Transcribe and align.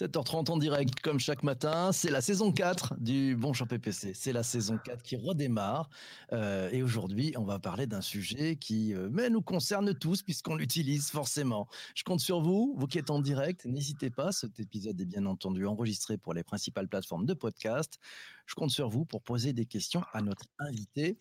7h30 0.00 0.50
en 0.50 0.56
direct, 0.56 0.98
comme 1.02 1.20
chaque 1.20 1.44
matin, 1.44 1.92
c'est 1.92 2.10
la 2.10 2.20
saison 2.20 2.50
4 2.50 2.94
du 2.98 3.36
Bon 3.36 3.52
Champ 3.52 3.66
PPC. 3.66 4.12
C'est 4.12 4.32
la 4.32 4.42
saison 4.42 4.76
4 4.76 5.04
qui 5.04 5.14
redémarre. 5.14 5.88
Euh, 6.32 6.68
et 6.72 6.82
aujourd'hui, 6.82 7.32
on 7.36 7.44
va 7.44 7.60
parler 7.60 7.86
d'un 7.86 8.00
sujet 8.00 8.56
qui 8.56 8.92
euh, 8.92 9.08
mais 9.12 9.30
nous 9.30 9.40
concerne 9.40 9.94
tous, 9.96 10.22
puisqu'on 10.22 10.56
l'utilise 10.56 11.10
forcément. 11.10 11.68
Je 11.94 12.02
compte 12.02 12.18
sur 12.18 12.40
vous, 12.40 12.74
vous 12.76 12.88
qui 12.88 12.98
êtes 12.98 13.10
en 13.10 13.20
direct. 13.20 13.66
N'hésitez 13.66 14.10
pas, 14.10 14.32
cet 14.32 14.58
épisode 14.58 15.00
est 15.00 15.04
bien 15.04 15.26
entendu 15.26 15.64
enregistré 15.64 16.18
pour 16.18 16.34
les 16.34 16.42
principales 16.42 16.88
plateformes 16.88 17.24
de 17.24 17.34
podcast. 17.34 18.00
Je 18.46 18.56
compte 18.56 18.70
sur 18.70 18.88
vous 18.88 19.04
pour 19.04 19.22
poser 19.22 19.52
des 19.52 19.64
questions 19.64 20.02
à 20.12 20.22
notre 20.22 20.46
invité. 20.58 21.18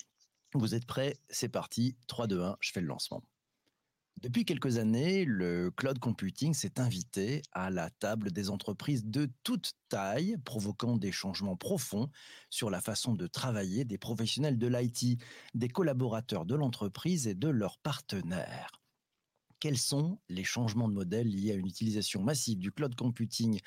Vous 0.56 0.74
êtes 0.74 0.88
prêts? 0.88 1.16
C'est 1.30 1.50
parti. 1.50 1.96
3, 2.08 2.26
2, 2.26 2.42
1, 2.42 2.58
je 2.60 2.72
fais 2.72 2.82
le 2.82 2.88
lancement. 2.88 3.22
Depuis 4.22 4.46
quelques 4.46 4.78
années, 4.78 5.26
le 5.26 5.70
cloud 5.72 6.00
computing 6.00 6.54
s'est 6.54 6.80
invité 6.80 7.42
à 7.52 7.70
la 7.70 7.90
table 7.90 8.32
des 8.32 8.50
entreprises 8.50 9.06
de 9.06 9.30
toute 9.44 9.74
taille, 9.90 10.38
provoquant 10.46 10.96
des 10.96 11.12
changements 11.12 11.58
profonds 11.58 12.10
sur 12.50 12.70
la 12.70 12.80
façon 12.80 13.16
de 13.16 13.28
travailler 13.28 13.84
des 13.84 13.98
professionnels 13.98 14.58
de 14.58 14.68
l'IT, 14.68 15.20
des 15.56 15.68
collaborateurs 15.68 16.46
de 16.46 16.56
l'entreprise 16.56 17.28
et 17.28 17.36
de 17.36 17.50
leurs 17.50 17.80
partenaires. 17.80 18.72
Quels 19.60 19.78
sont 19.78 20.20
les 20.30 20.44
changements 20.44 20.90
de 20.90 20.94
modèle 20.94 21.28
liés 21.28 21.52
à 21.52 21.56
une 21.56 21.68
utilisation 21.68 22.22
massive 22.22 22.60
du 22.60 22.72
cloud 22.72 22.96
computing 22.96 23.60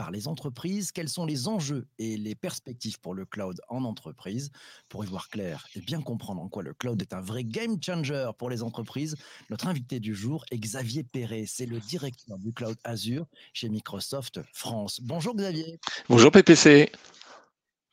par 0.00 0.10
les 0.10 0.28
entreprises, 0.28 0.92
quels 0.92 1.10
sont 1.10 1.26
les 1.26 1.46
enjeux 1.46 1.86
et 1.98 2.16
les 2.16 2.34
perspectives 2.34 2.98
pour 3.00 3.12
le 3.12 3.26
cloud 3.26 3.60
en 3.68 3.84
entreprise. 3.84 4.50
Pour 4.88 5.04
y 5.04 5.06
voir 5.06 5.28
clair 5.28 5.66
et 5.74 5.82
bien 5.82 6.00
comprendre 6.00 6.40
en 6.40 6.48
quoi 6.48 6.62
le 6.62 6.72
cloud 6.72 7.02
est 7.02 7.12
un 7.12 7.20
vrai 7.20 7.44
game 7.44 7.76
changer 7.84 8.30
pour 8.38 8.48
les 8.48 8.62
entreprises, 8.62 9.14
notre 9.50 9.66
invité 9.66 10.00
du 10.00 10.14
jour 10.14 10.46
est 10.50 10.56
Xavier 10.56 11.04
Perret. 11.04 11.44
C'est 11.46 11.66
le 11.66 11.80
directeur 11.80 12.38
du 12.38 12.54
cloud 12.54 12.78
Azure 12.82 13.26
chez 13.52 13.68
Microsoft 13.68 14.40
France. 14.54 15.02
Bonjour 15.02 15.36
Xavier. 15.36 15.78
Bonjour 16.08 16.30
PPC. 16.30 16.90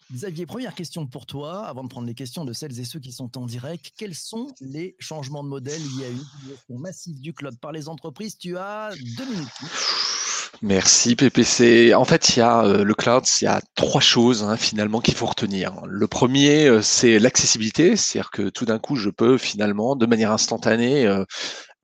Xavier, 0.09 0.45
première 0.45 0.75
question 0.75 1.05
pour 1.07 1.25
toi, 1.25 1.67
avant 1.67 1.83
de 1.83 1.89
prendre 1.89 2.07
les 2.07 2.15
questions 2.15 2.45
de 2.45 2.53
celles 2.53 2.79
et 2.79 2.85
ceux 2.85 3.01
qui 3.01 3.11
sont 3.11 3.37
en 3.37 3.45
direct. 3.45 3.91
Quels 3.97 4.15
sont 4.15 4.53
les 4.61 4.95
changements 4.97 5.43
de 5.43 5.49
modèle? 5.49 5.81
Liés 5.81 6.05
à 6.05 6.09
une 6.09 6.21
utilisation 6.21 6.77
massive 6.77 7.19
du 7.19 7.33
cloud 7.33 7.59
par 7.59 7.73
les 7.73 7.89
entreprises 7.89 8.37
Tu 8.37 8.57
as 8.57 8.91
deux 9.17 9.25
minutes. 9.25 10.16
Merci 10.63 11.15
PPC. 11.15 11.93
En 11.93 12.05
fait, 12.05 12.35
il 12.35 12.39
y 12.39 12.41
a 12.41 12.63
euh, 12.63 12.83
le 12.83 12.93
cloud, 12.95 13.23
il 13.41 13.45
y 13.45 13.47
a 13.47 13.61
trois 13.75 14.01
choses 14.01 14.43
hein, 14.43 14.57
finalement 14.57 15.01
qu'il 15.01 15.13
faut 15.13 15.27
retenir. 15.27 15.73
Le 15.85 16.07
premier, 16.07 16.65
euh, 16.67 16.81
c'est 16.81 17.19
l'accessibilité, 17.19 17.95
c'est-à-dire 17.95 18.31
que 18.31 18.49
tout 18.49 18.65
d'un 18.65 18.79
coup, 18.79 18.95
je 18.95 19.09
peux 19.11 19.37
finalement, 19.37 19.95
de 19.95 20.05
manière 20.07 20.31
instantanée, 20.31 21.05
euh, 21.05 21.23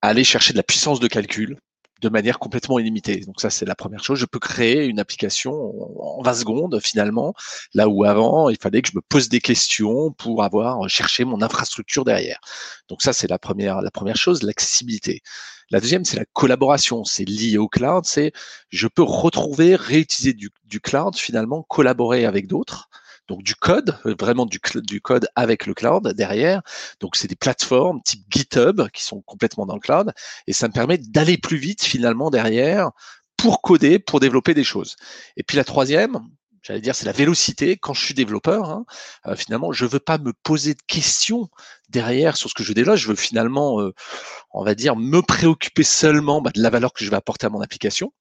aller 0.02 0.24
chercher 0.24 0.54
de 0.54 0.58
la 0.58 0.64
puissance 0.64 1.00
de 1.00 1.08
calcul 1.08 1.58
de 2.02 2.10
manière 2.10 2.40
complètement 2.40 2.80
illimitée. 2.80 3.22
Donc 3.22 3.40
ça, 3.40 3.50
c'est 3.50 3.66
la 3.66 3.76
première 3.76 4.04
chose. 4.04 4.20
Je 4.20 4.26
peux 4.26 4.40
créer 4.40 4.86
une 4.86 5.00
application 5.00 5.54
en 6.02 6.22
20 6.24 6.34
secondes 6.34 6.80
finalement, 6.84 7.34
là 7.74 7.88
où 7.88 8.04
avant, 8.04 8.50
il 8.50 8.58
fallait 8.62 8.82
que 8.82 8.90
je 8.90 8.98
me 8.98 9.02
pose 9.02 9.30
des 9.30 9.40
questions 9.40 10.12
pour 10.12 10.44
avoir 10.44 10.90
cherché 10.90 11.24
mon 11.26 11.42
infrastructure 11.42 12.04
derrière. 12.06 12.40
Donc 12.90 13.02
ça, 13.04 13.14
c'est 13.14 13.30
la 13.30 13.40
première, 13.40 13.82
la 13.82 13.92
première 13.92 14.18
chose, 14.18 14.44
l'accessibilité. 14.44 15.22
La 15.70 15.80
deuxième, 15.80 16.06
c'est 16.06 16.18
la 16.18 16.26
collaboration. 16.34 17.04
C'est 17.04 17.26
lié 17.26 17.58
au 17.58 17.68
cloud. 17.68 18.06
C'est 18.06 18.32
je 18.70 18.88
peux 18.88 19.04
retrouver, 19.04 19.76
réutiliser 19.76 20.34
du, 20.34 20.80
cloud 20.82 21.16
finalement, 21.16 21.64
collaborer 21.64 22.26
avec 22.26 22.48
d'autres 22.48 22.90
donc 23.30 23.42
du 23.42 23.56
code, 23.56 23.98
euh, 24.06 24.16
vraiment 24.20 24.46
du 24.46 24.60
code 24.60 25.28
avec 25.36 25.66
le 25.66 25.74
cloud 25.74 26.10
derrière. 26.10 26.62
Donc 27.00 27.16
c'est 27.16 27.30
des 27.30 27.38
plateformes 27.38 28.02
type 28.02 28.26
GitHub 28.30 28.90
qui 28.92 29.04
sont 29.04 29.22
complètement 29.22 29.66
dans 29.66 29.76
le 29.76 29.80
cloud 29.80 30.12
et 30.46 30.52
ça 30.52 30.68
me 30.68 30.74
permet 30.74 30.98
d'aller 30.98 31.38
plus 31.38 31.56
vite 31.56 31.84
finalement 31.84 32.30
derrière 32.30 32.92
pour 33.38 33.62
coder, 33.62 34.00
pour 34.00 34.20
développer 34.20 34.54
des 34.54 34.64
choses. 34.64 34.98
Et 35.38 35.44
puis 35.44 35.58
la 35.58 35.64
troisième, 35.64 36.20
j'allais 36.64 36.82
dire, 36.82 36.96
c'est 36.96 37.06
la 37.06 37.12
vélocité. 37.12 37.78
Quand 37.78 37.94
je 37.94 38.04
suis 38.04 38.14
développeur, 38.14 38.70
hein, 38.70 38.86
euh, 39.28 39.36
finalement, 39.36 39.72
je 39.72 39.86
veux 39.86 40.00
pas 40.00 40.18
me 40.18 40.34
poser 40.34 40.74
de 40.74 40.82
questions 40.88 41.50
derrière 41.90 42.38
sur 42.38 42.50
ce 42.50 42.56
que 42.56 42.64
je 42.64 42.74
développe. 42.74 42.96
Je 42.96 43.10
veux 43.10 43.16
finalement, 43.16 43.82
euh, 43.82 43.94
on 44.52 44.64
va 44.64 44.74
dire, 44.74 44.96
me 44.96 45.22
préoccuper 45.22 45.84
seulement 45.84 46.42
bah, 46.42 46.52
de 46.54 46.62
la 46.62 46.70
valeur 46.70 46.94
que 46.94 47.04
je 47.06 47.10
vais 47.10 47.18
apporter 47.18 47.46
à 47.46 47.50
mon 47.50 47.62
application. 47.62 48.14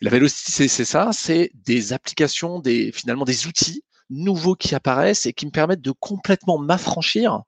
la 0.00 0.10
vélocité, 0.10 0.68
c'est 0.68 0.84
ça, 0.84 1.10
c'est 1.12 1.50
des 1.54 1.92
applications, 1.92 2.60
des 2.60 2.92
finalement 2.92 3.24
des 3.24 3.46
outils 3.46 3.84
nouveaux 4.10 4.54
qui 4.54 4.74
apparaissent 4.74 5.26
et 5.26 5.32
qui 5.32 5.46
me 5.46 5.50
permettent 5.50 5.80
de 5.80 5.92
complètement 5.92 6.58
m'affranchir 6.58 7.42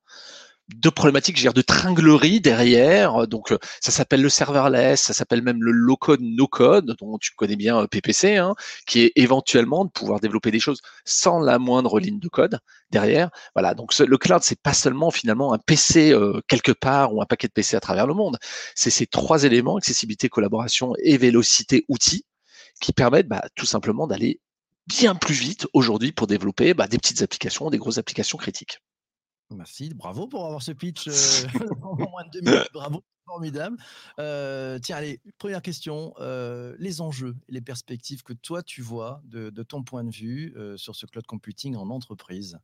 de 0.74 0.90
problématiques 0.90 1.42
de 1.42 1.62
tringlerie 1.62 2.40
derrière. 2.40 3.28
Donc, 3.28 3.52
euh, 3.52 3.58
ça 3.80 3.92
s'appelle 3.92 4.22
le 4.22 4.28
serverless, 4.28 5.00
ça 5.00 5.12
s'appelle 5.12 5.42
même 5.42 5.62
le 5.62 5.70
low-code, 5.70 6.20
no-code, 6.20 6.96
dont 6.98 7.18
tu 7.18 7.32
connais 7.36 7.56
bien 7.56 7.82
euh, 7.82 7.86
PPC, 7.86 8.36
hein, 8.36 8.54
qui 8.86 9.02
est 9.02 9.12
éventuellement 9.14 9.84
de 9.84 9.90
pouvoir 9.90 10.20
développer 10.20 10.50
des 10.50 10.58
choses 10.58 10.80
sans 11.04 11.38
la 11.38 11.58
moindre 11.58 12.00
ligne 12.00 12.18
de 12.18 12.28
code 12.28 12.58
derrière. 12.90 13.30
Voilà. 13.54 13.74
Donc, 13.74 13.96
le 13.96 14.18
cloud, 14.18 14.42
c'est 14.42 14.60
pas 14.60 14.74
seulement 14.74 15.10
finalement 15.10 15.52
un 15.52 15.58
PC 15.58 16.12
euh, 16.12 16.40
quelque 16.48 16.72
part 16.72 17.14
ou 17.14 17.22
un 17.22 17.26
paquet 17.26 17.46
de 17.46 17.52
PC 17.52 17.76
à 17.76 17.80
travers 17.80 18.06
le 18.06 18.14
monde. 18.14 18.36
C'est 18.74 18.90
ces 18.90 19.06
trois 19.06 19.44
éléments, 19.44 19.76
accessibilité, 19.76 20.28
collaboration 20.28 20.94
et 21.02 21.16
vélocité 21.16 21.84
outils, 21.88 22.24
qui 22.80 22.92
permettent 22.92 23.28
bah, 23.28 23.44
tout 23.54 23.66
simplement 23.66 24.06
d'aller 24.06 24.40
bien 24.86 25.14
plus 25.14 25.34
vite 25.34 25.66
aujourd'hui 25.72 26.12
pour 26.12 26.26
développer 26.26 26.74
bah, 26.74 26.86
des 26.88 26.98
petites 26.98 27.22
applications, 27.22 27.70
des 27.70 27.78
grosses 27.78 27.98
applications 27.98 28.38
critiques. 28.38 28.80
Merci, 29.50 29.94
bravo 29.94 30.26
pour 30.26 30.44
avoir 30.44 30.62
ce 30.62 30.72
pitch 30.72 31.08
euh, 31.08 31.12
en 31.82 31.96
moins 31.96 32.24
de 32.24 32.30
deux 32.32 32.40
minutes. 32.40 32.70
Bravo, 32.72 33.04
formidable. 33.24 33.76
Euh, 34.18 34.78
tiens, 34.78 34.96
allez, 34.96 35.20
première 35.38 35.62
question. 35.62 36.14
Euh, 36.18 36.74
les 36.78 37.00
enjeux, 37.00 37.36
les 37.48 37.60
perspectives 37.60 38.22
que 38.22 38.32
toi 38.32 38.62
tu 38.62 38.82
vois 38.82 39.20
de, 39.24 39.50
de 39.50 39.62
ton 39.62 39.82
point 39.82 40.04
de 40.04 40.10
vue 40.10 40.54
sur 40.76 40.96
ce 40.96 41.06
cloud 41.06 41.26
computing 41.26 41.76
en 41.76 41.90
entreprise? 41.90 42.58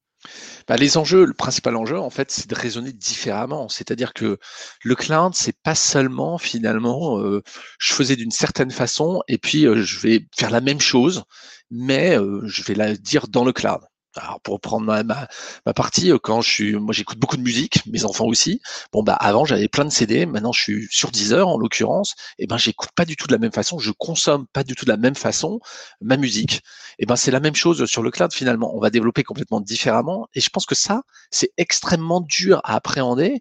Bah, 0.68 0.76
les 0.76 0.96
enjeux, 0.96 1.24
le 1.24 1.34
principal 1.34 1.76
enjeu, 1.76 1.98
en 1.98 2.10
fait, 2.10 2.30
c'est 2.30 2.48
de 2.48 2.54
raisonner 2.54 2.92
différemment. 2.92 3.68
C'est-à-dire 3.68 4.12
que 4.12 4.38
le 4.82 4.94
cloud, 4.94 5.34
c'est 5.34 5.56
pas 5.62 5.74
seulement 5.74 6.38
finalement, 6.38 7.18
euh, 7.18 7.42
je 7.78 7.92
faisais 7.92 8.16
d'une 8.16 8.30
certaine 8.30 8.70
façon 8.70 9.22
et 9.28 9.38
puis 9.38 9.66
euh, 9.66 9.82
je 9.82 9.98
vais 10.00 10.28
faire 10.36 10.50
la 10.50 10.60
même 10.60 10.80
chose, 10.80 11.24
mais 11.70 12.16
euh, 12.16 12.42
je 12.46 12.62
vais 12.62 12.74
la 12.74 12.94
dire 12.96 13.28
dans 13.28 13.44
le 13.44 13.52
cloud. 13.52 13.80
Alors 14.16 14.40
pour 14.42 14.60
prendre 14.60 14.84
ma, 14.84 15.02
ma, 15.02 15.28
partie, 15.74 16.12
euh, 16.12 16.18
quand 16.18 16.42
je 16.42 16.50
suis, 16.50 16.74
moi 16.74 16.92
j'écoute 16.92 17.18
beaucoup 17.18 17.36
de 17.36 17.42
musique, 17.42 17.80
mes 17.86 18.04
enfants 18.04 18.26
aussi. 18.26 18.60
Bon 18.92 19.02
bah 19.02 19.14
avant 19.14 19.44
j'avais 19.44 19.68
plein 19.68 19.84
de 19.84 19.90
CD, 19.90 20.26
maintenant 20.26 20.52
je 20.52 20.60
suis 20.60 20.88
sur 20.90 21.10
Deezer 21.10 21.48
en 21.48 21.56
l'occurrence. 21.56 22.14
Et 22.38 22.46
ben 22.46 22.58
j'écoute 22.58 22.90
pas 22.94 23.06
du 23.06 23.16
tout 23.16 23.26
de 23.26 23.32
la 23.32 23.38
même 23.38 23.52
façon, 23.52 23.78
je 23.78 23.90
consomme 23.90 24.46
pas 24.52 24.64
du 24.64 24.74
tout 24.74 24.84
de 24.84 24.90
la 24.90 24.98
même 24.98 25.14
façon 25.14 25.60
ma 26.00 26.16
musique. 26.18 26.62
Et 26.98 27.06
ben 27.06 27.16
c'est 27.16 27.30
la 27.30 27.40
même 27.40 27.54
chose 27.54 27.86
sur 27.86 28.02
le 28.02 28.10
cloud 28.10 28.32
finalement. 28.32 28.76
On 28.76 28.80
va 28.80 28.90
développer 28.90 29.22
complètement 29.22 29.60
différemment. 29.60 30.28
Et 30.34 30.40
je 30.40 30.50
pense 30.50 30.66
que 30.66 30.74
ça 30.74 31.02
c'est 31.30 31.52
extrêmement 31.56 32.20
dur 32.20 32.60
à 32.64 32.74
appréhender 32.76 33.40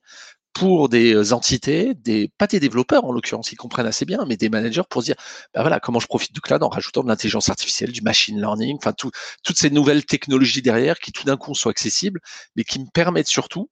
pour 0.54 0.90
des 0.90 1.14
euh, 1.14 1.34
entités, 1.34 1.94
des, 1.96 2.30
pas 2.38 2.48
des 2.48 2.60
développeurs 2.60 3.06
en 3.06 3.12
l'occurrence, 3.12 3.52
ils 3.52 3.56
comprennent 3.56 3.88
assez 3.88 4.06
bien, 4.06 4.26
mais 4.28 4.38
des 4.38 4.50
managers 4.50 4.84
pour 4.90 5.02
dire, 5.02 5.16
ben 5.54 5.62
voilà, 5.62 5.80
comment 5.80 6.00
je 6.00 6.08
profite 6.08 6.34
du 6.34 6.42
cloud 6.42 6.62
en 6.64 6.70
rajoutant 6.70 7.04
de 7.04 7.08
l'intelligence 7.08 7.50
artificielle, 7.50 7.92
du 7.92 8.02
machine 8.02 8.38
learning, 8.38 8.78
enfin 8.78 8.94
tout, 8.94 9.12
toutes 9.44 9.58
ces 9.58 9.70
nouvelles 9.70 10.06
technologies 10.06 10.62
derrière 10.62 11.00
qui 11.00 11.12
tout 11.12 11.24
d'un 11.24 11.38
coup 11.38 11.56
sont 11.56 11.70
accessibles, 11.70 12.20
mais 12.56 12.64
qui 12.64 12.80
me 12.80 12.88
permettent 12.94 13.28
surtout 13.28 13.70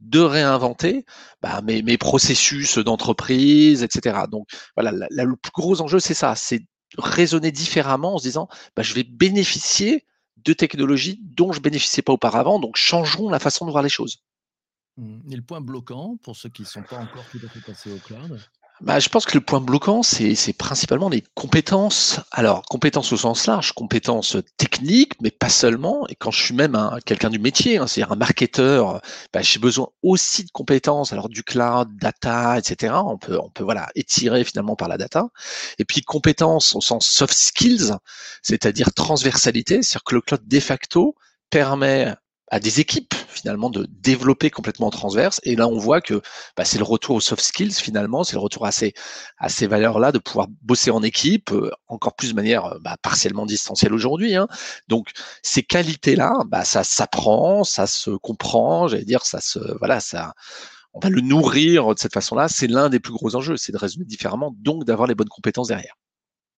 de 0.00 0.20
réinventer 0.20 1.04
bah, 1.42 1.60
mes, 1.62 1.98
processus 1.98 2.78
d'entreprise, 2.78 3.82
etc. 3.82 4.20
Donc 4.30 4.46
voilà, 4.76 4.92
le 5.10 5.36
plus 5.36 5.52
gros 5.52 5.80
enjeu, 5.80 5.98
c'est 5.98 6.14
ça, 6.14 6.34
c'est 6.36 6.62
raisonner 6.96 7.50
différemment 7.50 8.14
en 8.14 8.18
se 8.18 8.24
disant, 8.24 8.48
bah, 8.76 8.82
je 8.82 8.94
vais 8.94 9.02
bénéficier 9.02 10.06
de 10.36 10.52
technologies 10.52 11.20
dont 11.22 11.52
je 11.52 11.60
bénéficiais 11.60 12.02
pas 12.02 12.12
auparavant, 12.12 12.60
donc 12.60 12.76
changeons 12.76 13.28
la 13.28 13.40
façon 13.40 13.66
de 13.66 13.72
voir 13.72 13.82
les 13.82 13.88
choses. 13.88 14.22
Mmh. 14.98 15.32
Et 15.32 15.36
le 15.36 15.42
point 15.42 15.60
bloquant, 15.60 16.18
pour 16.22 16.36
ceux 16.36 16.48
qui 16.48 16.62
ne 16.62 16.66
sont 16.66 16.82
pas 16.82 16.96
encore 16.96 17.24
tout 17.30 17.38
à 17.44 17.48
fait 17.48 17.60
passés 17.60 17.92
au 17.92 17.98
cloud 17.98 18.38
bah, 18.80 19.00
je 19.00 19.08
pense 19.08 19.26
que 19.26 19.36
le 19.36 19.44
point 19.44 19.60
bloquant, 19.60 20.04
c'est 20.04 20.52
principalement 20.52 21.08
les 21.08 21.24
compétences. 21.34 22.20
Alors, 22.30 22.62
compétences 22.62 23.12
au 23.12 23.16
sens 23.16 23.46
large, 23.46 23.72
compétences 23.72 24.36
techniques, 24.56 25.20
mais 25.20 25.32
pas 25.32 25.48
seulement. 25.48 26.06
Et 26.06 26.14
quand 26.14 26.30
je 26.30 26.40
suis 26.40 26.54
même 26.54 26.78
quelqu'un 27.04 27.28
du 27.28 27.40
métier, 27.40 27.78
hein, 27.78 27.88
c'est-à-dire 27.88 28.12
un 28.12 28.16
marketeur, 28.16 29.00
bah, 29.32 29.42
j'ai 29.42 29.58
besoin 29.58 29.88
aussi 30.04 30.44
de 30.44 30.50
compétences, 30.52 31.12
alors 31.12 31.28
du 31.28 31.42
cloud, 31.42 31.88
data, 32.00 32.56
etc. 32.56 32.94
On 33.04 33.18
peut, 33.18 33.36
on 33.42 33.50
peut 33.50 33.64
voilà 33.64 33.88
étirer 33.96 34.44
finalement 34.44 34.76
par 34.76 34.86
la 34.86 34.96
data. 34.96 35.26
Et 35.80 35.84
puis 35.84 36.02
compétences 36.02 36.76
au 36.76 36.80
sens 36.80 37.04
soft 37.04 37.34
skills, 37.34 37.96
c'est-à-dire 38.42 38.92
transversalité, 38.94 39.82
c'est-à-dire 39.82 40.04
que 40.04 40.14
le 40.14 40.20
cloud 40.20 40.46
de 40.46 40.60
facto 40.60 41.16
permet 41.50 42.14
à 42.50 42.60
des 42.60 42.78
équipes 42.78 43.14
finalement 43.38 43.70
de 43.70 43.86
développer 43.90 44.50
complètement 44.50 44.90
transverse. 44.90 45.40
Et 45.44 45.56
là, 45.56 45.68
on 45.68 45.78
voit 45.78 46.00
que 46.00 46.20
bah, 46.56 46.64
c'est 46.64 46.78
le 46.78 46.84
retour 46.84 47.16
aux 47.16 47.20
soft 47.20 47.42
skills 47.42 47.72
finalement, 47.72 48.24
c'est 48.24 48.34
le 48.34 48.40
retour 48.40 48.66
à 48.66 48.72
ces, 48.72 48.94
à 49.38 49.48
ces 49.48 49.66
valeurs-là 49.66 50.12
de 50.12 50.18
pouvoir 50.18 50.48
bosser 50.62 50.90
en 50.90 51.02
équipe, 51.02 51.52
euh, 51.52 51.70
encore 51.88 52.14
plus 52.14 52.30
de 52.30 52.34
manière 52.34 52.66
euh, 52.66 52.78
bah, 52.80 52.96
partiellement 53.02 53.46
distancielle 53.46 53.92
aujourd'hui. 53.92 54.34
Hein. 54.34 54.48
Donc 54.88 55.10
ces 55.42 55.62
qualités-là, 55.62 56.32
bah, 56.46 56.64
ça 56.64 56.84
s'apprend, 56.84 57.64
ça 57.64 57.86
se 57.86 58.10
comprend, 58.10 58.88
j'allais 58.88 59.04
dire, 59.04 59.24
ça 59.24 59.40
se 59.40 59.58
voilà, 59.78 60.00
ça 60.00 60.32
on 60.94 61.00
va 61.00 61.10
le 61.10 61.20
nourrir 61.20 61.94
de 61.94 61.98
cette 61.98 62.14
façon-là. 62.14 62.48
C'est 62.48 62.66
l'un 62.66 62.88
des 62.88 63.00
plus 63.00 63.12
gros 63.12 63.36
enjeux, 63.36 63.56
c'est 63.56 63.72
de 63.72 63.78
résumer 63.78 64.04
différemment, 64.04 64.54
donc 64.58 64.84
d'avoir 64.84 65.06
les 65.06 65.14
bonnes 65.14 65.28
compétences 65.28 65.68
derrière. 65.68 65.94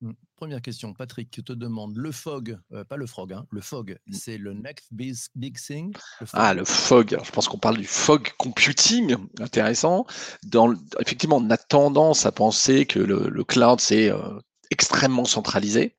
Mmh. 0.02 0.12
Première 0.36 0.62
question, 0.62 0.94
Patrick 0.94 1.30
qui 1.30 1.44
te 1.44 1.52
demande 1.52 1.96
le 1.96 2.10
fog, 2.12 2.58
euh, 2.72 2.84
pas 2.84 2.96
le 2.96 3.06
frog, 3.06 3.32
hein, 3.34 3.44
le 3.50 3.60
fog, 3.60 3.98
Mmh. 4.06 4.12
c'est 4.14 4.38
le 4.38 4.54
next 4.54 4.86
big, 4.92 5.14
big 5.34 5.58
thing. 5.58 5.92
Le 6.20 6.26
Ah, 6.32 6.54
le 6.54 6.64
fog. 6.64 7.12
Alors, 7.12 7.24
je 7.26 7.32
pense 7.32 7.48
qu'on 7.48 7.58
parle 7.58 7.76
du 7.76 7.84
fog 7.84 8.30
computing. 8.38 9.16
Intéressant. 9.40 10.06
Dans 10.44 10.68
le- 10.68 10.78
effectivement, 11.00 11.36
on 11.36 11.50
a 11.50 11.58
tendance 11.58 12.24
à 12.24 12.32
penser 12.32 12.86
que 12.86 12.98
le, 12.98 13.28
le 13.28 13.44
cloud, 13.44 13.80
c'est 13.80 14.10
euh, 14.10 14.38
extrêmement 14.70 15.24
centralisé 15.26 15.96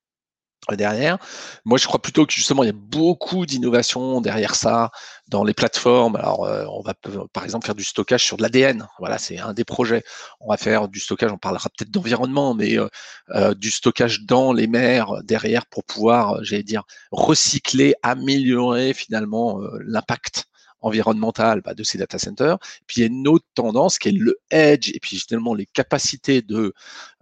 derrière. 0.78 1.18
Moi, 1.66 1.78
je 1.78 1.88
crois 1.88 2.02
plutôt 2.02 2.26
que 2.26 2.34
justement, 2.34 2.64
il 2.64 2.68
y 2.68 2.70
a 2.70 2.76
beaucoup 2.76 3.46
d'innovations 3.46 4.22
derrière 4.22 4.56
ça 4.56 4.92
dans 5.28 5.44
les 5.44 5.54
plateformes. 5.54 6.16
Alors, 6.16 6.46
euh, 6.46 6.66
on 6.70 6.82
va 6.82 6.94
par 7.34 7.44
exemple 7.44 7.66
faire 7.66 7.76
du 7.76 7.84
stockage 7.84 8.24
sur 8.24 8.38
de 8.38 8.44
l'ADN. 8.44 8.88
Voilà, 9.00 9.18
c'est 9.18 9.40
un 9.40 9.54
des 9.54 9.64
projets. 9.64 10.04
On 10.40 10.50
va 10.50 10.58
faire 10.58 10.88
du 10.88 11.00
stockage, 11.00 11.32
on 11.32 11.38
parlera 11.38 11.70
peut-être 11.70 11.92
d'environnement, 11.92 12.54
mais 12.54 12.78
euh, 12.78 12.88
euh, 13.30 13.54
du 13.54 13.72
stockage 13.72 14.22
dans 14.24 14.54
les 14.54 14.68
mers 14.68 15.12
euh, 15.12 15.22
derrière 15.24 15.66
pour 15.66 15.84
pouvoir, 15.84 16.44
j'allais 16.44 16.64
dire, 16.64 16.84
recycler, 17.12 17.96
améliorer 18.04 18.94
finalement 18.94 19.60
l'impact 19.86 20.46
environnemental 20.82 21.62
bah, 21.62 21.74
de 21.74 21.84
ces 21.84 21.98
data 21.98 22.20
centers. 22.20 22.58
Puis 22.88 22.98
il 22.98 23.00
y 23.02 23.04
a 23.04 23.08
une 23.08 23.28
autre 23.28 23.46
tendance 23.54 24.00
qui 24.00 24.10
est 24.10 24.14
le 24.14 24.40
edge 24.50 24.92
et 24.94 25.00
puis 25.00 25.18
finalement 25.18 25.54
les 25.54 25.66
capacités 25.66 26.42
de 26.42 26.74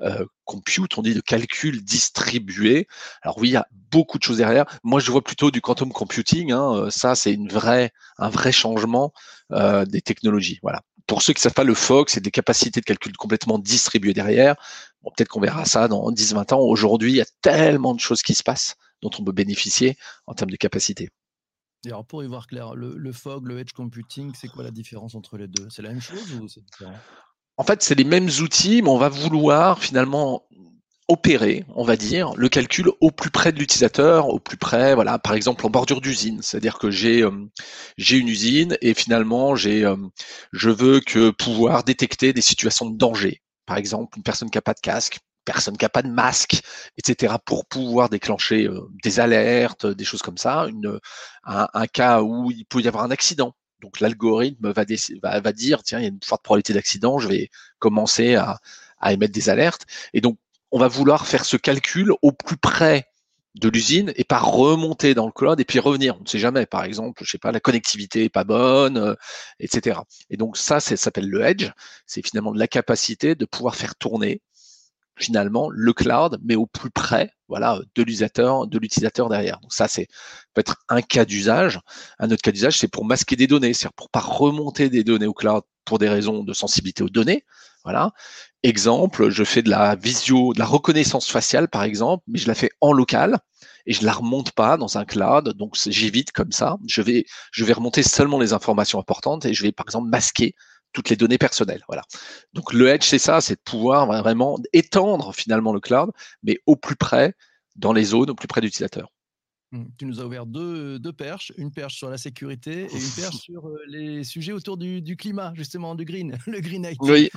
euh, 0.02 0.26
compute, 0.46 0.98
on 0.98 1.02
dit 1.02 1.14
de 1.14 1.22
calcul 1.22 1.84
distribué. 1.84 2.88
Alors 3.22 3.38
oui, 3.38 3.50
il 3.50 3.52
y 3.54 3.58
a 3.58 3.68
beaucoup 3.92 4.18
de 4.18 4.24
choses 4.24 4.38
derrière. 4.38 4.66
Moi, 4.84 5.00
je 5.00 5.12
vois 5.12 5.24
plutôt 5.24 5.52
du 5.52 5.62
quantum 5.62 5.92
computing. 5.92 6.52
Hein. 6.52 6.76
Euh, 6.76 6.90
Ça, 6.90 7.16
c'est 7.16 7.34
une 7.34 7.50
vraie, 7.50 7.92
un 8.18 8.30
vrai 8.30 8.52
changement 8.52 9.14
euh, 9.52 9.86
des 9.86 10.02
technologies. 10.02 10.60
Voilà. 10.62 10.82
Pour 11.08 11.22
ceux 11.22 11.34
qui 11.34 11.40
ne 11.40 11.44
savent 11.44 11.54
pas, 11.54 11.64
le 11.64 11.74
FOG, 11.74 12.10
c'est 12.10 12.22
des 12.22 12.32
capacités 12.32 12.80
de 12.82 12.86
calcul 12.86 13.16
complètement 13.18 13.58
distribuées 13.60 14.14
derrière. 14.14 14.56
Bon, 15.04 15.12
peut-être 15.16 15.30
qu'on 15.30 15.40
verra 15.40 15.66
ça 15.66 15.88
dans 15.88 16.12
10-20 16.12 16.54
ans. 16.54 16.60
Aujourd'hui, 16.60 17.12
il 17.12 17.16
y 17.16 17.22
a 17.22 17.26
tellement 17.42 17.96
de 17.96 18.00
choses 18.00 18.22
qui 18.22 18.36
se 18.36 18.44
passent 18.44 18.76
dont 19.02 19.10
on 19.18 19.24
peut 19.24 19.32
bénéficier 19.32 19.98
en 20.28 20.34
termes 20.34 20.52
de 20.52 20.58
capacité. 20.58 21.10
Pour 22.08 22.24
y 22.24 22.28
voir 22.28 22.48
clair, 22.48 22.76
le, 22.76 23.12
fog, 23.12 23.46
le 23.46 23.60
edge 23.60 23.72
computing, 23.72 24.34
c'est 24.36 24.50
quoi 24.50 24.64
la 24.64 24.72
différence 24.72 25.16
entre 25.16 25.38
les 25.38 25.48
deux? 25.48 25.68
C'est 25.70 25.82
la 25.82 25.90
même 25.90 26.02
chose 26.02 26.34
ou 26.34 26.48
c'est 26.48 26.64
différent? 26.64 26.98
En 27.58 27.64
fait, 27.64 27.82
c'est 27.84 27.96
les 27.96 28.04
mêmes 28.04 28.30
outils, 28.42 28.82
mais 28.82 28.90
on 28.90 28.98
va 28.98 29.10
vouloir 29.10 29.80
finalement 29.80 30.46
opérer, 31.10 31.66
on 31.76 31.84
va 31.84 31.98
dire, 31.98 32.34
le 32.38 32.50
calcul 32.50 32.90
au 33.02 33.10
plus 33.12 33.32
près 33.32 33.52
de 33.52 33.58
l'utilisateur, 33.58 34.28
au 34.30 34.40
plus 34.40 34.58
près, 34.58 34.94
voilà, 34.94 35.18
par 35.18 35.34
exemple 35.34 35.66
en 35.66 35.70
bordure 35.70 36.02
d'usine. 36.02 36.42
C'est-à-dire 36.44 36.78
que 36.78 36.92
j'ai 36.92 37.24
euh, 37.24 37.32
une 38.12 38.28
usine 38.28 38.78
et 38.82 38.94
finalement 38.94 39.56
j'ai 39.56 39.84
euh, 39.84 39.98
je 40.54 40.70
veux 40.70 41.00
que 41.00 41.32
pouvoir 41.32 41.84
détecter 41.84 42.32
des 42.32 42.42
situations 42.42 42.88
de 42.88 42.96
danger. 42.96 43.42
Par 43.66 43.78
exemple, 43.78 44.18
une 44.18 44.24
personne 44.24 44.52
qui 44.52 44.58
n'a 44.58 44.62
pas 44.62 44.76
de 44.76 44.80
casque, 44.80 45.20
personne 45.52 45.78
qui 45.78 45.84
n'a 45.86 45.90
pas 45.90 46.04
de 46.04 46.10
masque, 46.10 46.62
etc., 46.96 47.34
pour 47.44 47.66
pouvoir 47.66 48.08
déclencher 48.10 48.68
euh, 48.68 48.82
des 49.04 49.20
alertes, 49.20 49.88
des 49.88 50.06
choses 50.06 50.22
comme 50.22 50.38
ça, 50.38 50.68
un, 51.44 51.88
cas 51.88 52.22
où 52.22 52.52
il 52.52 52.66
peut 52.66 52.82
y 52.82 52.88
avoir 52.88 53.04
un 53.04 53.10
accident. 53.10 53.56
Donc 53.82 54.00
l'algorithme 54.00 54.72
va, 54.72 54.86
dire, 54.86 55.82
tiens, 55.82 55.98
il 55.98 56.04
y 56.04 56.06
a 56.06 56.10
une 56.10 56.20
forte 56.24 56.44
probabilité 56.44 56.74
d'accident, 56.74 57.18
je 57.18 57.28
vais 57.28 57.50
commencer 57.80 58.36
à, 58.36 58.60
émettre 59.10 59.34
des 59.34 59.50
alertes. 59.50 59.88
Et 60.14 60.22
donc, 60.22 60.38
on 60.70 60.78
va 60.78 60.88
vouloir 60.88 61.26
faire 61.26 61.46
ce 61.46 61.58
calcul 61.58 62.14
au 62.22 62.32
plus 62.32 62.58
près 62.58 63.08
de 63.56 63.70
l'usine 63.70 64.14
et 64.18 64.24
pas 64.24 64.38
remonter 64.38 65.16
dans 65.16 65.26
le 65.26 65.32
cloud 65.32 65.60
et 65.60 65.66
puis 65.66 65.80
revenir. 65.80 66.16
On 66.20 66.24
ne 66.24 66.28
sait 66.28 66.38
jamais, 66.38 66.68
par 66.68 66.84
exemple, 66.84 67.24
je 67.26 67.32
sais 67.32 67.40
pas, 67.40 67.52
la 67.52 67.60
connectivité 67.60 68.26
est 68.26 68.30
pas 68.30 68.44
bonne, 68.44 68.98
euh, 68.98 69.16
etc. 69.60 70.02
Et 70.30 70.38
donc 70.38 70.58
ça, 70.58 70.80
ça 70.80 70.96
s'appelle 70.96 71.28
le 71.28 71.42
edge. 71.42 71.72
C'est 72.06 72.22
finalement 72.24 72.54
la 72.54 72.68
capacité 72.68 73.34
de 73.34 73.46
pouvoir 73.46 73.76
faire 73.76 73.96
tourner 73.96 74.44
finalement 75.20 75.70
le 75.70 75.94
cloud, 75.94 76.40
mais 76.44 76.56
au 76.56 76.66
plus 76.66 76.90
près, 76.90 77.32
voilà, 77.48 77.80
de 77.96 78.02
l'utilisateur, 78.02 78.68
de 78.68 78.80
l'utilisateur 78.80 79.30
derrière. 79.30 79.60
Donc 79.62 79.74
ça, 79.74 79.88
c'est 79.88 80.08
peut 80.54 80.62
être 80.62 80.78
un 80.90 81.02
cas 81.02 81.26
d'usage. 81.26 81.80
Un 82.20 82.32
autre 82.32 82.42
cas 82.42 82.52
d'usage, 82.52 82.78
c'est 82.78 82.88
pour 82.88 83.06
masquer 83.06 83.36
des 83.36 83.48
données, 83.48 83.74
c'est-à-dire 83.74 83.94
pour 83.94 84.10
pas 84.10 84.20
remonter 84.20 84.90
des 84.90 85.04
données 85.04 85.28
au 85.28 85.34
cloud 85.34 85.64
pour 85.86 86.00
des 86.00 86.10
raisons 86.10 86.44
de 86.44 86.54
sensibilité 86.54 87.04
aux 87.04 87.10
données. 87.10 87.44
Voilà. 87.84 88.12
Exemple, 88.64 89.30
je 89.30 89.44
fais 89.44 89.62
de 89.62 89.70
la 89.70 89.96
visio, 89.96 90.54
de 90.54 90.60
la 90.60 90.66
reconnaissance 90.66 91.30
faciale, 91.30 91.70
par 91.70 91.84
exemple, 91.84 92.24
mais 92.28 92.38
je 92.38 92.48
la 92.48 92.56
fais 92.56 92.70
en 92.82 92.92
local 92.92 93.40
et 93.86 93.94
je 93.94 94.06
la 94.06 94.12
remonte 94.12 94.52
pas 94.52 94.78
dans 94.78 94.98
un 94.98 95.06
cloud. 95.06 95.54
Donc 95.58 95.76
j'évite 95.88 96.32
comme 96.32 96.52
ça. 96.52 96.78
Je 96.88 97.02
vais, 97.02 97.26
je 97.52 97.66
vais 97.66 97.74
remonter 97.74 98.04
seulement 98.04 98.40
les 98.40 98.54
informations 98.54 99.00
importantes 99.00 99.46
et 99.46 99.54
je 99.54 99.64
vais, 99.64 99.72
par 99.72 99.86
exemple, 99.88 100.10
masquer 100.10 100.56
toutes 100.94 101.10
les 101.10 101.16
données 101.16 101.38
personnelles. 101.38 101.84
Voilà. 101.88 102.04
Donc 102.54 102.74
le 102.74 102.88
edge, 102.88 103.04
c'est 103.04 103.20
ça, 103.20 103.42
c'est 103.42 103.56
de 103.56 103.62
pouvoir 103.62 104.08
vraiment 104.08 104.58
étendre 104.74 105.34
finalement 105.34 105.74
le 105.74 105.80
cloud, 105.80 106.12
mais 106.44 106.60
au 106.66 106.76
plus 106.76 106.96
près, 106.96 107.34
dans 107.76 107.94
les 107.94 108.04
zones, 108.04 108.30
au 108.30 108.36
plus 108.36 108.48
près 108.48 108.62
d'utilisateurs. 108.62 109.12
Mmh. 109.72 109.86
Tu 109.98 110.06
nous 110.06 110.20
as 110.20 110.26
ouvert 110.26 110.46
deux, 110.46 110.98
deux 110.98 111.14
perches, 111.14 111.54
une 111.58 111.72
perche 111.72 111.96
sur 111.96 112.10
la 112.10 112.18
sécurité 112.18 112.88
et 112.92 112.96
une 112.96 113.12
perche 113.16 113.38
sur 113.38 113.68
euh, 113.68 113.78
les 113.88 114.24
sujets 114.24 114.52
autour 114.52 114.78
du, 114.78 115.02
du 115.02 115.16
climat, 115.16 115.54
justement, 115.56 115.96
du 115.96 116.06
green, 116.06 116.38
le 116.48 116.60
green 116.60 116.86
IT. 116.86 116.98
Oui. 117.02 117.30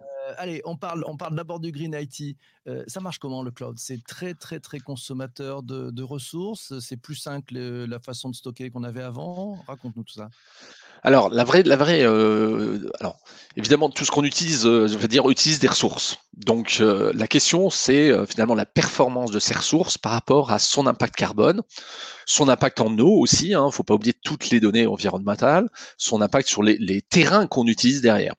Euh, 0.00 0.34
allez, 0.36 0.62
on 0.64 0.76
parle, 0.76 1.02
on 1.06 1.16
parle 1.16 1.34
d'abord 1.34 1.58
du 1.58 1.72
green 1.72 1.96
IT. 1.98 2.36
Euh, 2.68 2.84
ça 2.86 3.00
marche 3.00 3.18
comment 3.18 3.42
le 3.42 3.50
cloud? 3.50 3.76
C'est 3.78 4.04
très, 4.04 4.34
très, 4.34 4.60
très 4.60 4.78
consommateur 4.78 5.64
de, 5.64 5.90
de 5.90 6.02
ressources. 6.02 6.78
C'est 6.78 6.96
plus 6.96 7.16
simple 7.16 7.58
la 7.58 7.98
façon 7.98 8.30
de 8.30 8.36
stocker 8.36 8.70
qu'on 8.70 8.84
avait 8.84 9.02
avant? 9.02 9.56
Raconte-nous 9.66 10.04
tout 10.04 10.14
ça. 10.14 10.30
Alors, 11.02 11.30
la 11.30 11.44
vraie, 11.44 11.62
la 11.62 11.76
vraie, 11.76 12.02
euh, 12.04 12.90
alors 13.00 13.18
évidemment, 13.56 13.90
tout 13.90 14.04
ce 14.04 14.10
qu'on 14.10 14.24
utilise, 14.24 14.66
euh, 14.66 14.86
je 14.86 14.98
veux 14.98 15.08
dire, 15.08 15.28
utilise 15.30 15.58
des 15.58 15.68
ressources. 15.68 16.18
Donc, 16.36 16.78
euh, 16.80 17.10
la 17.14 17.26
question, 17.26 17.70
c'est 17.70 18.12
finalement 18.26 18.54
la 18.54 18.66
performance 18.66 19.30
de 19.30 19.38
ces 19.38 19.54
ressources 19.54 19.98
par 19.98 20.12
rapport 20.12 20.50
à 20.52 20.58
son 20.58 20.86
impact 20.86 21.16
carbone, 21.16 21.62
son 22.26 22.48
impact 22.48 22.80
en 22.80 22.96
eau 22.98 23.18
aussi. 23.18 23.48
Il 23.48 23.54
hein, 23.54 23.66
ne 23.66 23.70
faut 23.70 23.82
pas 23.82 23.94
oublier 23.94 24.14
toutes 24.24 24.50
les 24.50 24.60
données 24.60 24.86
environnementales, 24.86 25.68
son 25.96 26.20
impact 26.20 26.48
sur 26.48 26.62
les, 26.62 26.76
les 26.78 27.02
terrains 27.02 27.46
qu'on 27.46 27.66
utilise 27.66 28.00
derrière. 28.02 28.34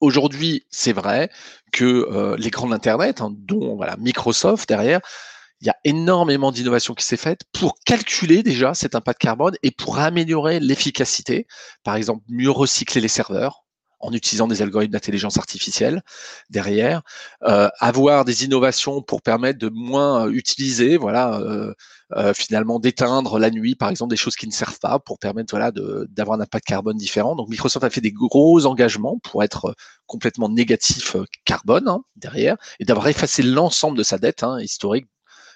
Aujourd'hui, 0.00 0.66
c'est 0.70 0.94
vrai 0.94 1.30
que 1.72 1.84
euh, 1.84 2.36
l'écran 2.38 2.68
d'Internet, 2.68 3.20
hein, 3.20 3.32
dont 3.36 3.76
voilà, 3.76 3.96
Microsoft 3.98 4.66
derrière, 4.66 5.00
il 5.60 5.66
y 5.66 5.70
a 5.70 5.76
énormément 5.84 6.52
d'innovation 6.52 6.94
qui 6.94 7.04
s'est 7.04 7.16
faite 7.16 7.42
pour 7.52 7.74
calculer 7.84 8.42
déjà 8.42 8.74
cet 8.74 8.94
impact 8.94 9.20
carbone 9.20 9.54
et 9.62 9.70
pour 9.70 9.98
améliorer 9.98 10.58
l'efficacité. 10.60 11.46
Par 11.84 11.96
exemple, 11.96 12.24
mieux 12.28 12.50
recycler 12.50 13.00
les 13.00 13.08
serveurs 13.08 13.64
en 14.00 14.12
utilisant 14.12 14.48
des 14.48 14.62
algorithmes 14.62 14.92
d'intelligence 14.92 15.36
artificielle 15.36 16.02
derrière, 16.48 17.02
euh, 17.44 17.68
avoir 17.78 18.24
des 18.24 18.44
innovations 18.44 19.02
pour 19.02 19.20
permettre 19.20 19.58
de 19.58 19.68
moins 19.68 20.28
utiliser, 20.30 20.96
voilà, 20.96 21.38
euh, 21.38 21.74
euh, 22.16 22.32
finalement 22.32 22.80
d'éteindre 22.80 23.38
la 23.38 23.50
nuit, 23.50 23.74
par 23.74 23.90
exemple, 23.90 24.10
des 24.10 24.16
choses 24.16 24.36
qui 24.36 24.46
ne 24.48 24.52
servent 24.52 24.78
pas 24.78 24.98
pour 24.98 25.18
permettre 25.18 25.50
voilà 25.50 25.70
d'avoir 26.08 26.38
un 26.38 26.42
impact 26.42 26.66
carbone 26.66 26.96
différent. 26.96 27.36
Donc 27.36 27.50
Microsoft 27.50 27.84
a 27.84 27.90
fait 27.90 28.00
des 28.00 28.12
gros 28.12 28.64
engagements 28.64 29.18
pour 29.22 29.44
être 29.44 29.74
complètement 30.06 30.48
négatif 30.48 31.16
carbone 31.44 31.86
hein, 31.86 32.00
derrière 32.16 32.56
et 32.80 32.84
d'avoir 32.86 33.06
effacé 33.08 33.42
l'ensemble 33.42 33.98
de 33.98 34.02
sa 34.02 34.16
dette 34.16 34.42
hein, 34.42 34.58
historique 34.60 35.08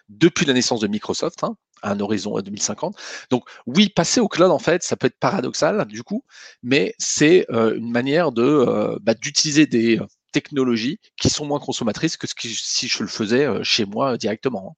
depuis 0.08 0.46
la 0.46 0.52
naissance 0.52 0.80
de 0.80 0.86
Microsoft, 0.86 1.44
hein, 1.44 1.56
à 1.82 1.92
un 1.92 2.00
horizon 2.00 2.38
2050. 2.40 2.96
Donc 3.30 3.44
oui, 3.66 3.88
passer 3.88 4.20
au 4.20 4.28
cloud, 4.28 4.50
en 4.50 4.58
fait, 4.58 4.82
ça 4.82 4.96
peut 4.96 5.06
être 5.06 5.18
paradoxal 5.18 5.84
du 5.86 6.02
coup, 6.02 6.24
mais 6.62 6.94
c'est 6.98 7.46
euh, 7.50 7.76
une 7.76 7.90
manière 7.90 8.32
de 8.32 8.42
euh, 8.42 8.98
bah, 9.02 9.14
d'utiliser 9.14 9.66
des 9.66 10.00
technologies 10.32 10.98
qui 11.16 11.30
sont 11.30 11.46
moins 11.46 11.60
consommatrices 11.60 12.16
que 12.16 12.26
si 12.26 12.88
je 12.88 13.02
le 13.02 13.08
faisais 13.08 13.46
euh, 13.46 13.62
chez 13.62 13.84
moi 13.84 14.18
directement. 14.18 14.76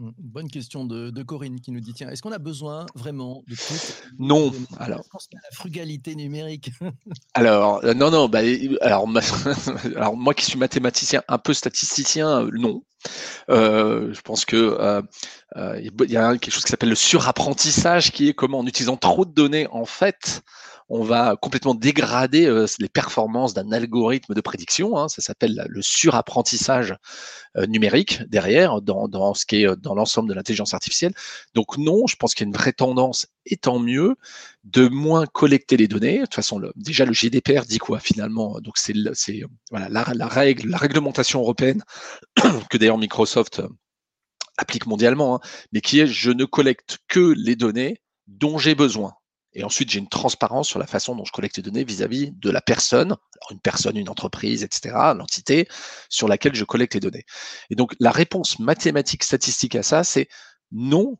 Mmh, 0.00 0.10
Bonne 0.18 0.50
question 0.50 0.86
de, 0.86 1.10
de 1.10 1.22
Corinne 1.22 1.60
qui 1.60 1.70
nous 1.72 1.80
dit 1.80 1.92
tiens, 1.92 2.08
est-ce 2.08 2.22
qu'on 2.22 2.32
a 2.32 2.38
besoin 2.38 2.86
vraiment 2.94 3.44
de 3.46 3.54
tout 3.54 3.74
Non. 4.18 4.50
Alors, 4.78 5.02
je 5.04 5.08
pense 5.10 5.28
à 5.34 5.36
la 5.44 5.54
frugalité 5.54 6.14
numérique. 6.14 6.70
alors 7.34 7.84
euh, 7.84 7.92
non, 7.92 8.10
non. 8.10 8.26
Bah, 8.28 8.40
alors, 8.80 9.06
ma, 9.06 9.20
alors 9.96 10.16
moi 10.16 10.32
qui 10.32 10.46
suis 10.46 10.58
mathématicien, 10.58 11.22
un 11.28 11.38
peu 11.38 11.52
statisticien, 11.52 12.44
euh, 12.44 12.50
non. 12.54 12.82
Euh, 13.50 14.12
je 14.12 14.20
pense 14.22 14.44
que 14.44 14.56
euh, 14.56 15.02
euh, 15.56 15.80
il 15.80 16.10
y 16.10 16.16
a 16.16 16.36
quelque 16.38 16.52
chose 16.52 16.64
qui 16.64 16.70
s'appelle 16.70 16.90
le 16.90 16.94
surapprentissage, 16.94 18.10
qui 18.10 18.28
est 18.28 18.34
comment 18.34 18.60
en 18.60 18.66
utilisant 18.66 18.96
trop 18.96 19.26
de 19.26 19.32
données, 19.32 19.66
en 19.70 19.84
fait, 19.84 20.42
on 20.90 21.04
va 21.04 21.36
complètement 21.40 21.74
dégrader 21.74 22.46
euh, 22.46 22.66
les 22.80 22.88
performances 22.88 23.54
d'un 23.54 23.70
algorithme 23.70 24.34
de 24.34 24.40
prédiction. 24.40 24.98
Hein, 24.98 25.08
ça 25.08 25.22
s'appelle 25.22 25.64
le 25.68 25.82
surapprentissage 25.82 26.96
euh, 27.56 27.66
numérique 27.66 28.22
derrière, 28.28 28.82
dans, 28.82 29.34
ce 29.34 29.46
qui 29.46 29.62
est 29.62 29.76
dans 29.76 29.94
l'ensemble 29.94 30.28
de 30.28 30.34
l'intelligence 30.34 30.74
artificielle. 30.74 31.14
Donc 31.54 31.78
non, 31.78 32.06
je 32.08 32.16
pense 32.16 32.34
qu'il 32.34 32.44
y 32.44 32.48
a 32.48 32.50
une 32.50 32.56
vraie 32.56 32.72
tendance, 32.72 33.28
et 33.46 33.56
tant 33.56 33.78
mieux, 33.78 34.16
de 34.64 34.88
moins 34.88 35.26
collecter 35.26 35.76
les 35.76 35.86
données. 35.86 36.18
De 36.18 36.24
toute 36.24 36.34
façon, 36.34 36.60
déjà 36.74 37.04
le 37.04 37.12
GDPR 37.12 37.62
dit 37.66 37.78
quoi 37.78 38.00
finalement? 38.00 38.60
Donc 38.60 38.76
c'est 38.76 38.94
voilà 39.70 39.88
la, 39.88 40.04
la, 40.14 40.26
règle, 40.26 40.68
la 40.68 40.76
réglementation 40.76 41.40
européenne 41.40 41.82
que 42.70 42.76
d'ailleurs 42.76 42.98
Microsoft 42.98 43.62
applique 44.56 44.86
mondialement, 44.86 45.36
hein, 45.36 45.40
mais 45.72 45.80
qui 45.80 46.00
est 46.00 46.06
je 46.06 46.30
ne 46.30 46.44
collecte 46.44 46.98
que 47.08 47.32
les 47.36 47.56
données 47.56 48.00
dont 48.26 48.58
j'ai 48.58 48.74
besoin. 48.74 49.14
Et 49.52 49.64
ensuite, 49.64 49.90
j'ai 49.90 49.98
une 49.98 50.08
transparence 50.08 50.68
sur 50.68 50.78
la 50.78 50.86
façon 50.86 51.16
dont 51.16 51.24
je 51.24 51.32
collecte 51.32 51.56
les 51.56 51.62
données 51.62 51.84
vis-à-vis 51.84 52.30
de 52.32 52.50
la 52.50 52.60
personne, 52.60 53.16
une 53.50 53.58
personne, 53.58 53.96
une 53.96 54.08
entreprise, 54.08 54.62
etc., 54.62 54.94
l'entité 55.16 55.66
sur 56.08 56.28
laquelle 56.28 56.54
je 56.54 56.64
collecte 56.64 56.94
les 56.94 57.00
données. 57.00 57.24
Et 57.68 57.74
donc, 57.74 57.94
la 57.98 58.12
réponse 58.12 58.58
mathématique 58.60 59.24
statistique 59.24 59.74
à 59.74 59.82
ça, 59.82 60.04
c'est 60.04 60.28
non, 60.70 61.18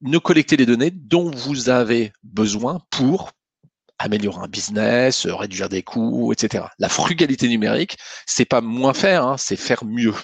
ne 0.00 0.18
collectez 0.18 0.56
les 0.56 0.66
données 0.66 0.90
dont 0.90 1.30
vous 1.30 1.68
avez 1.68 2.12
besoin 2.22 2.80
pour 2.90 3.32
améliorer 3.98 4.42
un 4.42 4.48
business, 4.48 5.26
réduire 5.26 5.68
des 5.68 5.82
coûts, 5.82 6.32
etc. 6.32 6.64
La 6.78 6.88
frugalité 6.88 7.48
numérique, 7.48 7.96
c'est 8.26 8.44
pas 8.44 8.60
moins 8.60 8.94
faire, 8.94 9.24
hein, 9.24 9.36
c'est 9.36 9.56
faire 9.56 9.84
mieux. 9.84 10.14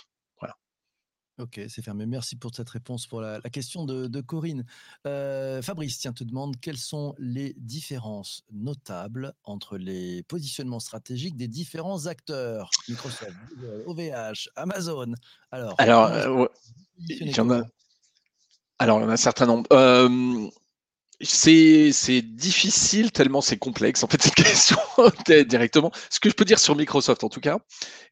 Ok, 1.40 1.58
c'est 1.68 1.82
fermé. 1.82 2.04
Merci 2.04 2.36
pour 2.36 2.54
cette 2.54 2.68
réponse 2.68 3.06
pour 3.06 3.22
la, 3.22 3.40
question 3.40 3.86
de, 3.86 4.20
Corinne. 4.20 4.66
Euh, 5.06 5.62
Fabrice, 5.62 5.98
tiens, 5.98 6.12
te 6.12 6.22
demande 6.22 6.60
quelles 6.60 6.76
sont 6.76 7.14
les 7.18 7.54
différences 7.56 8.44
notables 8.52 9.32
entre 9.44 9.78
les 9.78 10.22
positionnements 10.24 10.80
stratégiques 10.80 11.38
des 11.38 11.48
différents 11.48 12.06
acteurs 12.06 12.70
Microsoft, 12.88 13.32
OVH, 13.86 14.50
Amazon. 14.56 15.14
Alors, 15.50 15.74
alors 15.78 16.06
euh, 16.10 16.46
il 16.98 17.34
y 17.34 17.40
en 17.40 17.50
a. 17.50 17.62
Alors, 18.78 18.98
il 18.98 19.02
y 19.02 19.06
en 19.06 19.08
a 19.08 19.14
un 19.14 19.16
certain 19.16 19.46
nombre. 19.46 19.66
Euh, 19.72 20.46
c'est 21.22 22.22
difficile 22.22 23.12
tellement 23.12 23.40
c'est 23.40 23.58
complexe. 23.58 24.02
En 24.02 24.08
fait, 24.08 24.22
cette 24.22 24.34
question 24.36 24.78
directement. 25.46 25.90
Ce 26.08 26.20
que 26.20 26.30
je 26.30 26.34
peux 26.34 26.44
dire 26.44 26.58
sur 26.58 26.76
Microsoft, 26.76 27.24
en 27.24 27.28
tout 27.28 27.40
cas, 27.40 27.58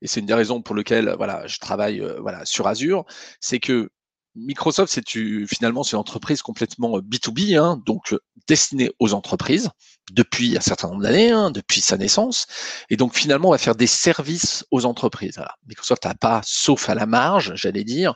et 0.03 0.07
c'est 0.07 0.21
une 0.21 0.27
des 0.27 0.35
raisons 0.35 0.63
pour 0.63 0.75
lesquelles 0.75 1.15
voilà, 1.17 1.47
je 1.47 1.59
travaille 1.59 2.01
euh, 2.01 2.19
voilà, 2.21 2.45
sur 2.45 2.67
Azure, 2.67 3.05
c'est 3.41 3.61
que 3.61 3.91
Microsoft, 4.39 4.93
c'est 4.93 5.03
finalement 5.47 5.83
c'est 5.83 5.93
une 5.93 6.01
entreprise 6.01 6.43
complètement 6.43 6.99
B2B, 7.01 7.57
euh, 7.57 7.63
hein, 7.63 7.83
donc 7.85 8.13
euh, 8.13 8.21
destinée 8.47 8.91
aux 8.99 9.13
entreprises 9.15 9.71
depuis 10.13 10.57
un 10.57 10.61
certain 10.61 10.89
nombre 10.89 11.03
d'années, 11.03 11.31
hein, 11.31 11.51
depuis 11.51 11.81
sa 11.81 11.97
naissance, 11.97 12.47
et 12.89 12.97
donc 12.97 13.15
finalement 13.15 13.49
on 13.49 13.53
va 13.53 13.59
faire 13.59 13.75
des 13.75 13.87
services 13.87 14.65
aux 14.71 14.87
entreprises. 14.87 15.41
Microsoft 15.67 16.05
n'a 16.05 16.15
pas, 16.15 16.41
sauf 16.45 16.89
à 16.89 16.95
la 16.95 17.07
marge, 17.07 17.53
j'allais 17.57 17.85
dire, 17.85 18.15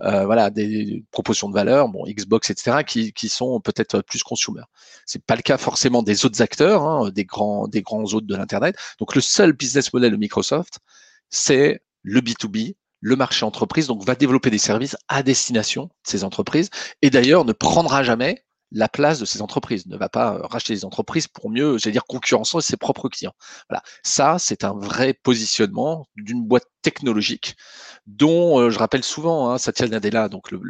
euh, 0.00 0.24
voilà, 0.24 0.50
des 0.50 1.04
propositions 1.10 1.48
de 1.48 1.54
valeur, 1.54 1.88
bon 1.88 2.04
Xbox, 2.06 2.50
etc., 2.50 2.78
qui, 2.86 3.12
qui 3.12 3.28
sont 3.28 3.60
peut-être 3.60 4.00
plus 4.02 4.22
consumer. 4.22 4.62
C'est 5.06 5.24
pas 5.24 5.36
le 5.36 5.42
cas 5.42 5.58
forcément 5.58 6.02
des 6.02 6.24
autres 6.24 6.40
acteurs, 6.40 6.82
hein, 6.82 7.10
des 7.10 7.24
grands 7.24 7.68
des 7.68 7.82
grands 7.82 8.04
autres 8.04 8.26
de 8.26 8.36
l'internet. 8.36 8.76
Donc 8.98 9.14
le 9.14 9.20
seul 9.20 9.52
business 9.52 9.92
model 9.92 10.12
de 10.12 10.16
Microsoft, 10.16 10.78
c'est 11.30 11.82
le 12.02 12.20
B2B, 12.20 12.74
le 13.04 13.16
marché 13.16 13.44
entreprise, 13.44 13.86
donc 13.86 14.02
va 14.02 14.14
développer 14.14 14.48
des 14.48 14.56
services 14.56 14.96
à 15.08 15.22
destination 15.22 15.84
de 15.84 15.90
ces 16.04 16.24
entreprises, 16.24 16.70
et 17.02 17.10
d'ailleurs 17.10 17.44
ne 17.44 17.52
prendra 17.52 18.02
jamais 18.02 18.46
la 18.72 18.88
place 18.88 19.20
de 19.20 19.26
ces 19.26 19.42
entreprises, 19.42 19.86
ne 19.86 19.96
va 19.98 20.08
pas 20.08 20.36
euh, 20.36 20.46
racheter 20.46 20.72
des 20.72 20.86
entreprises 20.86 21.28
pour 21.28 21.50
mieux, 21.50 21.76
j'allais 21.76 21.92
dire, 21.92 22.06
concurrencer 22.06 22.62
ses 22.62 22.78
propres 22.78 23.10
clients. 23.10 23.34
Voilà. 23.68 23.82
Ça, 24.02 24.38
c'est 24.38 24.64
un 24.64 24.72
vrai 24.72 25.12
positionnement 25.12 26.08
d'une 26.16 26.42
boîte 26.42 26.66
technologique 26.80 27.56
dont 28.06 28.58
euh, 28.58 28.70
je 28.70 28.78
rappelle 28.78 29.04
souvent, 29.04 29.50
hein, 29.50 29.58
Satya 29.58 29.86
Nadella, 29.88 30.30
donc 30.30 30.50
le, 30.50 30.60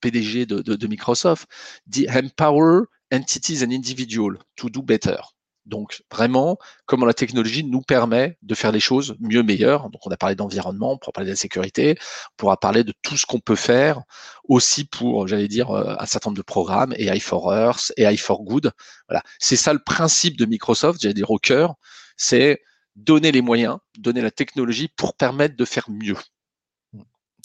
PDG 0.00 0.44
de, 0.44 0.60
de 0.60 0.86
Microsoft, 0.88 1.46
dit 1.86 2.08
Empower 2.10 2.86
entities 3.12 3.62
and 3.62 3.70
individuals 3.70 4.38
to 4.56 4.68
do 4.68 4.82
better. 4.82 5.35
Donc 5.66 6.02
vraiment, 6.12 6.58
comment 6.86 7.06
la 7.06 7.14
technologie 7.14 7.64
nous 7.64 7.82
permet 7.82 8.38
de 8.42 8.54
faire 8.54 8.72
les 8.72 8.80
choses 8.80 9.16
mieux, 9.20 9.42
meilleures. 9.42 9.90
Donc 9.90 10.06
on 10.06 10.10
a 10.10 10.16
parlé 10.16 10.36
d'environnement, 10.36 10.92
on 10.92 10.98
pourra 10.98 11.12
parler 11.12 11.26
de 11.26 11.32
la 11.32 11.36
sécurité, 11.36 11.96
on 11.98 12.36
pourra 12.36 12.56
parler 12.56 12.84
de 12.84 12.94
tout 13.02 13.16
ce 13.16 13.26
qu'on 13.26 13.40
peut 13.40 13.56
faire 13.56 14.02
aussi 14.48 14.84
pour, 14.84 15.26
j'allais 15.26 15.48
dire, 15.48 15.70
euh, 15.70 15.96
un 15.98 16.06
certain 16.06 16.30
nombre 16.30 16.38
de 16.38 16.42
programmes, 16.42 16.94
AI 16.96 17.20
for 17.20 17.52
Earth, 17.52 17.92
AI 17.96 18.16
for 18.16 18.44
Good. 18.44 18.70
Voilà, 19.08 19.22
c'est 19.38 19.56
ça 19.56 19.72
le 19.72 19.80
principe 19.80 20.36
de 20.36 20.46
Microsoft, 20.46 21.00
j'allais 21.02 21.14
dire 21.14 21.30
au 21.30 21.38
cœur, 21.38 21.74
c'est 22.16 22.62
donner 22.94 23.32
les 23.32 23.42
moyens, 23.42 23.78
donner 23.98 24.22
la 24.22 24.30
technologie 24.30 24.88
pour 24.88 25.14
permettre 25.14 25.56
de 25.56 25.64
faire 25.64 25.90
mieux. 25.90 26.16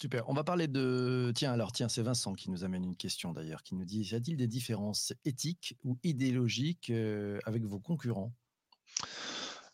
Super. 0.02 0.28
On 0.28 0.34
va 0.34 0.44
parler 0.44 0.68
de. 0.68 1.32
Tiens, 1.36 1.54
alors, 1.54 1.72
tiens, 1.72 1.88
c'est 1.88 2.02
Vincent 2.02 2.34
qui 2.34 2.50
nous 2.50 2.64
amène 2.64 2.84
une 2.84 2.96
question 2.96 3.34
d'ailleurs, 3.34 3.62
qui 3.62 3.76
nous 3.76 3.86
dit 3.86 4.02
Y 4.02 4.16
a-t-il 4.16 4.36
des 4.36 4.48
différences 4.48 5.14
éthiques 5.26 5.78
ou 5.84 6.00
idéologiques 6.04 6.90
euh, 6.90 7.38
avec 7.46 7.66
vos 7.66 7.78
concurrents? 7.78 8.34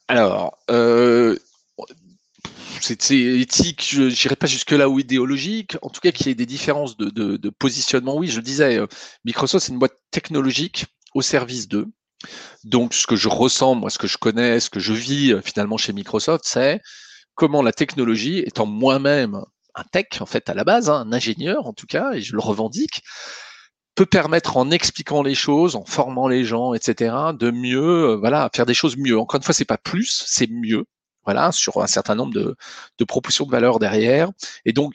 Alors, 0.09 0.57
euh, 0.69 1.37
c'est 2.81 3.09
éthique, 3.15 3.87
je 3.89 4.03
n'irai 4.03 4.35
pas 4.35 4.47
jusque-là 4.47 4.89
ou 4.89 4.99
idéologique. 4.99 5.77
En 5.81 5.87
tout 5.89 6.01
cas, 6.01 6.11
qu'il 6.11 6.27
y 6.27 6.29
ait 6.29 6.35
des 6.35 6.45
différences 6.45 6.97
de, 6.97 7.49
positionnement. 7.51 8.17
Oui, 8.17 8.27
je 8.27 8.41
disais, 8.41 8.79
euh, 8.79 8.87
Microsoft, 9.23 9.65
c'est 9.65 9.71
une 9.71 9.79
boîte 9.79 9.97
technologique 10.11 10.87
au 11.13 11.21
service 11.21 11.69
d'eux. 11.69 11.87
Donc, 12.65 12.93
ce 12.93 13.07
que 13.07 13.15
je 13.15 13.29
ressens, 13.29 13.75
moi, 13.75 13.89
ce 13.89 13.97
que 13.97 14.07
je 14.07 14.17
connais, 14.17 14.59
ce 14.59 14.69
que 14.69 14.81
je 14.81 14.91
vis 14.91 15.41
finalement 15.41 15.77
chez 15.77 15.93
Microsoft, 15.93 16.43
c'est 16.45 16.81
comment 17.33 17.61
la 17.61 17.71
technologie, 17.71 18.39
étant 18.39 18.65
moi-même 18.65 19.45
un 19.77 19.83
tech 19.91 20.21
en 20.21 20.25
fait 20.25 20.49
à 20.49 20.53
la 20.53 20.63
base, 20.63 20.89
hein, 20.89 21.05
un 21.07 21.13
ingénieur 21.13 21.67
en 21.67 21.73
tout 21.73 21.87
cas, 21.87 22.13
et 22.13 22.21
je 22.21 22.33
le 22.33 22.41
revendique, 22.41 23.03
peut 23.95 24.05
permettre 24.05 24.57
en 24.57 24.69
expliquant 24.69 25.23
les 25.23 25.35
choses, 25.35 25.75
en 25.75 25.83
formant 25.85 26.27
les 26.27 26.45
gens, 26.45 26.73
etc., 26.73 27.15
de 27.33 27.49
mieux, 27.51 28.11
euh, 28.11 28.15
voilà, 28.15 28.49
faire 28.55 28.67
des 28.67 28.75
choses 28.75 28.95
mieux. 28.95 29.17
Encore 29.19 29.39
une 29.39 29.43
fois, 29.43 29.55
c'est 29.55 29.65
pas 29.65 29.79
plus, 29.79 30.23
c'est 30.27 30.47
mieux. 30.49 30.85
Voilà, 31.25 31.51
sur 31.51 31.81
un 31.81 31.87
certain 31.87 32.15
nombre 32.15 32.33
de, 32.33 32.55
de 32.99 33.03
propositions 33.03 33.45
de 33.45 33.51
valeur 33.51 33.79
derrière. 33.79 34.29
Et 34.65 34.71
donc, 34.71 34.93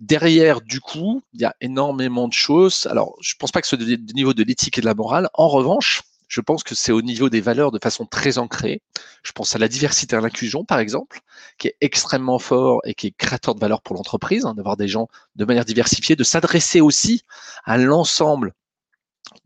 derrière, 0.00 0.60
du 0.60 0.80
coup, 0.80 1.22
il 1.34 1.42
y 1.42 1.44
a 1.44 1.54
énormément 1.60 2.26
de 2.26 2.32
choses. 2.32 2.88
Alors, 2.90 3.14
je 3.20 3.34
pense 3.38 3.52
pas 3.52 3.60
que 3.60 3.66
ce 3.68 3.76
niveau 3.76 4.34
de 4.34 4.42
l'éthique 4.42 4.78
et 4.78 4.80
de 4.80 4.86
la 4.86 4.94
morale. 4.94 5.28
En 5.34 5.48
revanche, 5.48 6.02
je 6.28 6.40
pense 6.40 6.62
que 6.62 6.74
c'est 6.74 6.92
au 6.92 7.02
niveau 7.02 7.30
des 7.30 7.40
valeurs 7.40 7.72
de 7.72 7.78
façon 7.82 8.04
très 8.04 8.38
ancrée. 8.38 8.82
Je 9.22 9.32
pense 9.32 9.56
à 9.56 9.58
la 9.58 9.68
diversité 9.68 10.14
et 10.14 10.20
l'inclusion, 10.20 10.64
par 10.64 10.78
exemple, 10.78 11.20
qui 11.58 11.68
est 11.68 11.76
extrêmement 11.80 12.38
fort 12.38 12.80
et 12.84 12.94
qui 12.94 13.08
est 13.08 13.10
créateur 13.16 13.54
de 13.54 13.60
valeur 13.60 13.80
pour 13.80 13.96
l'entreprise, 13.96 14.44
hein, 14.44 14.54
d'avoir 14.54 14.76
des 14.76 14.88
gens 14.88 15.08
de 15.36 15.44
manière 15.44 15.64
diversifiée, 15.64 16.16
de 16.16 16.24
s'adresser 16.24 16.80
aussi 16.80 17.22
à 17.64 17.78
l'ensemble 17.78 18.52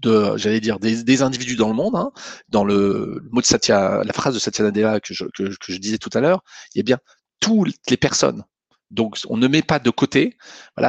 de, 0.01 0.37
j'allais 0.37 0.61
dire, 0.61 0.79
des, 0.79 1.23
individus 1.23 1.57
dans 1.57 1.69
le 1.69 1.75
monde. 1.75 1.97
Hein. 1.97 2.13
Dans 2.49 2.65
le, 2.65 3.23
mot 3.31 3.41
de 3.41 3.47
Satya, 3.47 4.03
la 4.05 4.13
phrase 4.13 4.35
de 4.35 4.39
Satya 4.39 4.65
Nadella 4.65 5.01
que 5.01 5.15
je, 5.15 5.25
que, 5.37 5.45
que 5.45 5.73
je 5.73 5.79
disais 5.79 5.99
tout 5.99 6.11
à 6.13 6.21
l'heure, 6.21 6.43
a 6.77 6.83
bien 6.83 6.99
toutes 7.41 7.91
les 7.91 7.97
personnes 7.97 8.45
donc, 8.93 9.19
on 9.29 9.39
ne 9.39 9.49
met 9.49 9.63
pas 9.63 9.79
de 9.79 9.91
côté 9.91 10.37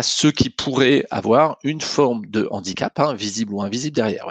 ceux 0.02 0.32
qui 0.32 0.50
pourraient 0.50 1.06
avoir 1.10 1.58
une 1.64 1.80
forme 1.80 2.26
de 2.26 2.48
handicap, 2.52 3.00
hein, 3.00 3.14
visible 3.14 3.54
ou 3.54 3.62
invisible 3.62 3.96
derrière. 3.96 4.26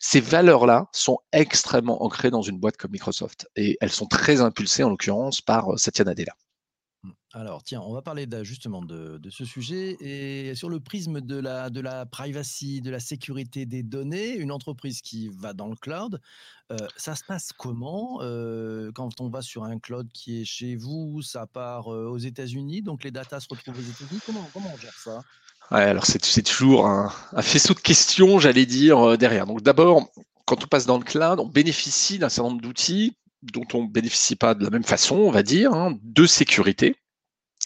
Ces 0.00 0.20
valeurs-là 0.20 0.86
sont 0.92 1.18
extrêmement 1.32 2.04
ancrées 2.04 2.30
dans 2.30 2.42
une 2.42 2.58
boîte 2.58 2.76
comme 2.76 2.92
Microsoft 2.92 3.48
et 3.56 3.76
elles 3.80 3.90
sont 3.90 4.06
très 4.06 4.40
impulsées, 4.40 4.84
en 4.84 4.90
l'occurrence, 4.90 5.40
par 5.40 5.72
euh, 5.72 5.76
Satya 5.76 6.04
Nadella. 6.04 6.32
Alors, 7.38 7.62
tiens, 7.62 7.82
on 7.82 7.92
va 7.92 8.00
parler 8.00 8.26
justement 8.44 8.80
de, 8.80 9.20
ce 9.28 9.44
sujet 9.44 9.98
et 10.00 10.54
sur 10.54 10.70
le 10.70 10.80
prisme 10.80 11.20
de 11.20 11.36
la, 11.36 11.68
de 11.68 11.82
la 11.82 12.06
privacy, 12.06 12.80
de 12.80 12.90
la 12.90 12.98
sécurité 12.98 13.66
des 13.66 13.82
données, 13.82 14.34
une 14.36 14.50
entreprise 14.50 15.02
qui 15.02 15.28
va 15.28 15.52
dans 15.52 15.68
le 15.68 15.76
cloud, 15.76 16.18
euh, 16.72 16.78
ça 16.96 17.14
se 17.14 17.22
passe 17.22 17.50
comment 17.52 18.20
euh, 18.22 18.90
quand 18.94 19.20
on 19.20 19.28
va 19.28 19.42
sur 19.42 19.64
un 19.64 19.78
cloud 19.78 20.08
qui 20.14 20.40
est 20.40 20.44
chez 20.46 20.76
vous, 20.76 21.20
ça 21.20 21.46
part 21.46 21.92
euh, 21.92 22.06
aux 22.06 22.16
États-Unis, 22.16 22.80
donc 22.80 23.04
les 23.04 23.10
datas 23.10 23.40
se 23.40 23.48
retrouvent 23.50 23.76
aux 23.76 23.82
États-Unis. 23.82 24.22
Comment, 24.24 24.48
comment 24.54 24.72
on 24.74 24.78
gère 24.78 24.96
ça? 24.98 25.20
Alors 25.70 26.06
c'est 26.06 26.42
toujours 26.42 26.86
un, 26.86 27.12
faisceau 27.42 27.74
de 27.74 27.80
questions, 27.80 28.38
j'allais 28.38 28.64
dire, 28.64 29.18
derrière. 29.18 29.46
Donc 29.46 29.60
d'abord, 29.60 30.08
quand 30.46 30.64
on 30.64 30.66
passe 30.68 30.86
dans 30.86 30.96
le 30.96 31.04
cloud, 31.04 31.38
on 31.38 31.48
bénéficie 31.48 32.18
d'un 32.18 32.30
certain 32.30 32.48
nombre 32.48 32.62
d'outils 32.62 33.14
dont 33.42 33.66
on 33.74 33.82
ne 33.82 33.88
bénéficie 33.88 34.36
pas 34.36 34.54
de 34.54 34.64
la 34.64 34.70
même 34.70 34.84
façon, 34.84 35.16
on 35.16 35.30
va 35.30 35.42
dire, 35.42 35.74
hein, 35.74 35.98
de 36.02 36.24
sécurité. 36.24 36.96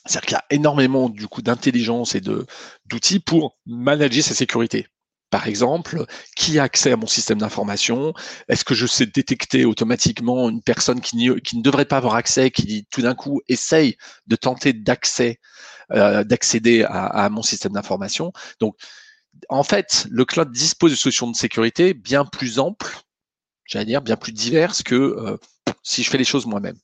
C'est-à-dire 0.07 0.26
qu'il 0.26 0.35
y 0.35 0.37
a 0.37 0.45
énormément 0.50 1.09
du 1.09 1.28
coup 1.28 1.42
d'intelligence 1.42 2.14
et 2.14 2.21
d'outils 2.21 3.21
pour 3.21 3.59
manager 3.66 4.23
sa 4.23 4.35
sécurité. 4.35 4.87
Par 5.30 5.47
exemple, 5.47 6.07
qui 6.37 6.59
a 6.59 6.64
accès 6.64 6.90
à 6.90 6.97
mon 6.97 7.07
système 7.07 7.38
d'information? 7.38 8.12
Est-ce 8.49 8.64
que 8.64 8.75
je 8.75 8.87
sais 8.87 9.07
détecter 9.07 9.64
automatiquement 9.64 10.49
une 10.49 10.61
personne 10.61 11.00
qui, 11.00 11.30
qui, 11.45 11.57
ne 11.57 11.62
devrait 11.62 11.85
pas 11.85 11.99
avoir 11.99 12.16
accès, 12.16 12.50
qui 12.50 12.87
tout 12.90 13.02
d'un 13.02 13.14
coup 13.14 13.40
essaye 13.49 13.97
de 14.26 14.35
tenter 14.35 14.73
d'accès, 14.73 15.38
euh, 15.92 16.25
d'accéder 16.25 16.83
à, 16.83 17.04
à, 17.07 17.28
mon 17.28 17.42
système 17.42 17.73
d'information? 17.73 18.33
Donc, 18.59 18.75
en 19.49 19.62
fait, 19.62 20.07
le 20.11 20.25
cloud 20.25 20.50
dispose 20.50 20.90
de 20.90 20.97
solutions 20.97 21.30
de 21.30 21.37
sécurité 21.37 21.95
bien 21.95 22.25
plus 22.25 22.59
amples, 22.59 22.99
j'allais 23.66 23.85
dire 23.85 24.02
bien 24.02 24.16
plus 24.16 24.33
diverses 24.33 24.83
que 24.83 24.97
euh, 24.97 25.37
si 25.82 26.02
je 26.02 26.10
fais 26.10 26.18
les 26.18 26.25
choses 26.25 26.46
moi-même. 26.46 26.76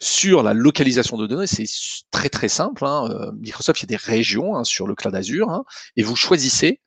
Sur 0.00 0.42
la 0.42 0.54
localisation 0.54 1.16
de 1.16 1.26
données, 1.26 1.46
c'est 1.46 1.66
très 2.10 2.28
très 2.28 2.48
simple. 2.48 2.84
Hein. 2.84 3.08
Euh, 3.10 3.32
Microsoft, 3.32 3.80
il 3.80 3.84
y 3.84 3.86
a 3.86 3.96
des 3.98 4.02
régions 4.02 4.56
hein, 4.56 4.64
sur 4.64 4.86
le 4.86 4.94
cloud 4.94 5.14
Azure, 5.14 5.50
hein, 5.50 5.64
et 5.96 6.02
vous 6.02 6.16
choisissez 6.16 6.80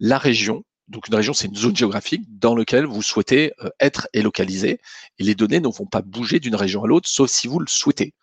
la 0.00 0.18
région. 0.18 0.64
Donc 0.88 1.08
une 1.08 1.14
région, 1.14 1.32
c'est 1.32 1.48
une 1.48 1.54
zone 1.54 1.76
géographique 1.76 2.22
dans 2.28 2.54
laquelle 2.54 2.86
vous 2.86 3.02
souhaitez 3.02 3.52
euh, 3.62 3.70
être 3.80 4.08
et 4.12 4.22
localiser. 4.22 4.80
Et 5.18 5.24
les 5.24 5.34
données 5.34 5.60
ne 5.60 5.68
vont 5.68 5.86
pas 5.86 6.02
bouger 6.02 6.40
d'une 6.40 6.56
région 6.56 6.84
à 6.84 6.86
l'autre, 6.86 7.08
sauf 7.08 7.30
si 7.30 7.46
vous 7.46 7.58
le 7.58 7.68
souhaitez. 7.68 8.14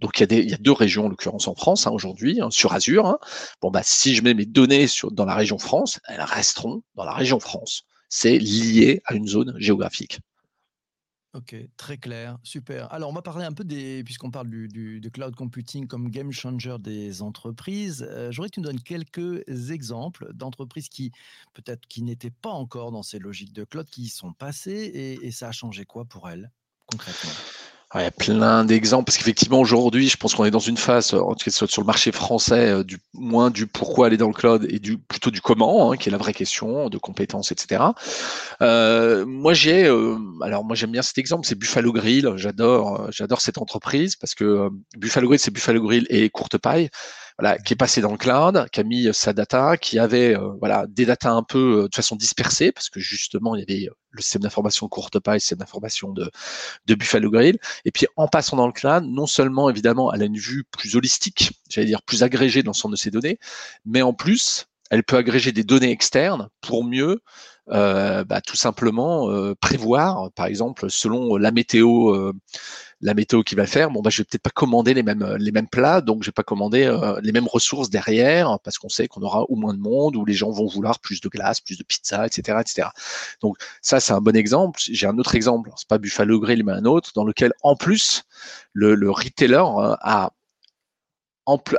Donc 0.00 0.18
il 0.18 0.48
y 0.48 0.54
a, 0.54 0.56
deux 0.56 0.72
régions, 0.72 1.06
en 1.06 1.08
l'occurrence 1.08 1.46
en 1.46 1.54
France 1.54 1.86
aujourd'hui, 1.86 2.40
sur 2.48 2.72
Azure. 2.72 3.18
Bon 3.60 3.70
bah 3.70 3.82
si 3.84 4.14
je 4.14 4.22
mets 4.22 4.32
mes 4.32 4.46
données 4.46 4.86
dans 5.12 5.26
la 5.26 5.34
région 5.34 5.58
France, 5.58 6.00
elles 6.08 6.22
resteront 6.22 6.82
dans 6.94 7.04
la 7.04 7.12
région 7.12 7.38
France. 7.38 7.82
C'est 8.08 8.38
lié 8.38 9.02
à 9.04 9.14
une 9.14 9.28
zone 9.28 9.54
géographique. 9.58 10.20
Ok, 11.32 11.54
très 11.76 11.96
clair, 11.96 12.38
super. 12.42 12.92
Alors, 12.92 13.08
on 13.08 13.12
va 13.12 13.22
parler 13.22 13.44
un 13.44 13.52
peu 13.52 13.62
des, 13.62 14.02
puisqu'on 14.02 14.32
parle 14.32 14.48
du, 14.48 15.00
cloud 15.12 15.36
computing 15.36 15.86
comme 15.86 16.10
game 16.10 16.32
changer 16.32 16.76
des 16.80 17.22
entreprises. 17.22 18.04
Euh, 18.10 18.32
J'aurais 18.32 18.48
que 18.48 18.54
tu 18.54 18.60
nous 18.60 18.66
donnes 18.66 18.82
quelques 18.82 19.70
exemples 19.70 20.32
d'entreprises 20.34 20.88
qui, 20.88 21.12
peut-être, 21.54 21.86
qui 21.86 22.02
n'étaient 22.02 22.32
pas 22.32 22.50
encore 22.50 22.90
dans 22.90 23.04
ces 23.04 23.20
logiques 23.20 23.52
de 23.52 23.62
cloud, 23.62 23.86
qui 23.88 24.02
y 24.02 24.08
sont 24.08 24.32
passées 24.32 25.18
et 25.22 25.30
ça 25.30 25.48
a 25.48 25.52
changé 25.52 25.84
quoi 25.84 26.04
pour 26.04 26.28
elles, 26.28 26.50
concrètement? 26.86 27.30
Il 27.96 28.02
y 28.02 28.04
a 28.04 28.10
plein 28.12 28.64
d'exemples 28.64 29.06
parce 29.06 29.18
qu'effectivement 29.18 29.58
aujourd'hui, 29.58 30.08
je 30.08 30.16
pense 30.16 30.34
qu'on 30.34 30.44
est 30.44 30.52
dans 30.52 30.60
une 30.60 30.76
phase, 30.76 31.12
en 31.12 31.34
tout 31.34 31.50
cas 31.50 31.66
sur 31.66 31.80
le 31.82 31.86
marché 31.86 32.12
français, 32.12 32.70
euh, 32.70 32.84
du 32.84 32.98
moins 33.14 33.50
du 33.50 33.66
pourquoi 33.66 34.06
aller 34.06 34.16
dans 34.16 34.28
le 34.28 34.32
cloud 34.32 34.64
et 34.70 34.78
du 34.78 34.96
plutôt 34.96 35.32
du 35.32 35.40
comment, 35.40 35.90
hein, 35.90 35.96
qui 35.96 36.08
est 36.08 36.12
la 36.12 36.18
vraie 36.18 36.32
question 36.32 36.88
de 36.88 36.98
compétences, 36.98 37.50
etc. 37.50 37.82
Euh, 38.62 39.26
moi 39.26 39.54
j'ai, 39.54 39.86
euh, 39.86 40.16
alors 40.40 40.64
moi 40.64 40.76
j'aime 40.76 40.92
bien 40.92 41.02
cet 41.02 41.18
exemple, 41.18 41.46
c'est 41.46 41.58
Buffalo 41.58 41.92
Grill. 41.92 42.32
J'adore, 42.36 43.08
j'adore 43.10 43.40
cette 43.40 43.58
entreprise 43.58 44.14
parce 44.14 44.36
que 44.36 44.68
Buffalo 44.96 45.26
Grill, 45.26 45.40
c'est 45.40 45.50
Buffalo 45.50 45.82
Grill 45.82 46.06
et 46.10 46.30
Courte 46.30 46.58
Paille 46.58 46.90
voilà, 47.40 47.58
qui 47.58 47.72
est 47.72 47.76
passé 47.76 48.00
dans 48.00 48.12
le 48.12 48.18
cloud, 48.18 48.68
qui 48.70 48.80
a 48.80 48.82
mis 48.82 49.08
euh, 49.08 49.12
sa 49.12 49.32
data, 49.32 49.76
qui 49.76 49.98
avait 49.98 50.36
euh, 50.36 50.52
voilà 50.60 50.86
des 50.88 51.06
data 51.06 51.30
un 51.30 51.42
peu 51.42 51.84
euh, 51.84 51.88
de 51.88 51.94
façon 51.94 52.14
dispersée 52.14 52.70
parce 52.70 52.90
que 52.90 53.00
justement 53.00 53.56
il 53.56 53.60
y 53.60 53.62
avait 53.62 53.88
le 54.10 54.22
système 54.22 54.42
d'information 54.42 54.88
courte 54.88 55.18
paille, 55.18 55.36
le 55.36 55.40
système 55.40 55.58
d'information 55.58 56.12
de, 56.12 56.30
de 56.86 56.94
Buffalo 56.94 57.30
Grill, 57.30 57.58
et 57.84 57.90
puis 57.90 58.06
en 58.16 58.28
passant 58.28 58.56
dans 58.56 58.66
le 58.66 58.72
cloud, 58.72 59.04
non 59.06 59.26
seulement 59.26 59.70
évidemment 59.70 60.12
elle 60.12 60.22
a 60.22 60.26
une 60.26 60.36
vue 60.36 60.64
plus 60.70 60.96
holistique, 60.96 61.52
j'allais 61.70 61.86
dire 61.86 62.02
plus 62.02 62.22
agrégée 62.22 62.60
de 62.60 62.66
l'ensemble 62.66 62.94
de 62.94 63.00
ces 63.00 63.10
données, 63.10 63.38
mais 63.86 64.02
en 64.02 64.12
plus 64.12 64.66
elle 64.90 65.04
peut 65.04 65.16
agréger 65.16 65.52
des 65.52 65.64
données 65.64 65.90
externes 65.90 66.48
pour 66.60 66.84
mieux 66.84 67.22
euh, 67.72 68.24
bah, 68.24 68.40
tout 68.40 68.56
simplement 68.56 69.30
euh, 69.30 69.54
prévoir, 69.54 70.32
par 70.32 70.46
exemple, 70.46 70.90
selon 70.90 71.36
la 71.36 71.52
météo, 71.52 72.12
euh, 72.14 72.32
la 73.02 73.14
météo 73.14 73.42
qui 73.42 73.54
va 73.54 73.66
faire, 73.66 73.90
bon 73.90 74.02
bah 74.02 74.10
je 74.10 74.18
vais 74.20 74.24
peut-être 74.24 74.42
pas 74.42 74.50
commander 74.50 74.94
les 74.94 75.02
mêmes 75.02 75.36
les 75.38 75.52
mêmes 75.52 75.68
plats, 75.68 76.00
donc 76.00 76.22
je 76.22 76.28
vais 76.28 76.32
pas 76.32 76.42
commander 76.42 76.94
les 77.22 77.32
mêmes 77.32 77.48
ressources 77.48 77.90
derrière 77.90 78.58
parce 78.60 78.78
qu'on 78.78 78.88
sait 78.88 79.08
qu'on 79.08 79.22
aura 79.22 79.42
au 79.44 79.56
moins 79.56 79.74
de 79.74 79.78
monde 79.78 80.16
ou 80.16 80.24
les 80.24 80.34
gens 80.34 80.50
vont 80.50 80.66
vouloir 80.66 80.98
plus 81.00 81.20
de 81.20 81.28
glace, 81.28 81.60
plus 81.60 81.78
de 81.78 81.84
pizza, 81.84 82.26
etc., 82.26 82.58
etc. 82.60 82.88
Donc 83.40 83.56
ça 83.80 84.00
c'est 84.00 84.12
un 84.12 84.20
bon 84.20 84.36
exemple. 84.36 84.80
J'ai 84.82 85.06
un 85.06 85.18
autre 85.18 85.34
exemple, 85.34 85.70
c'est 85.76 85.88
pas 85.88 85.98
Buffalo 85.98 86.40
Grill 86.40 86.64
mais 86.64 86.72
un 86.72 86.84
autre 86.84 87.12
dans 87.14 87.24
lequel 87.24 87.52
en 87.62 87.76
plus 87.76 88.24
le, 88.72 88.94
le 88.94 89.10
retailer 89.10 89.64
a 90.02 90.32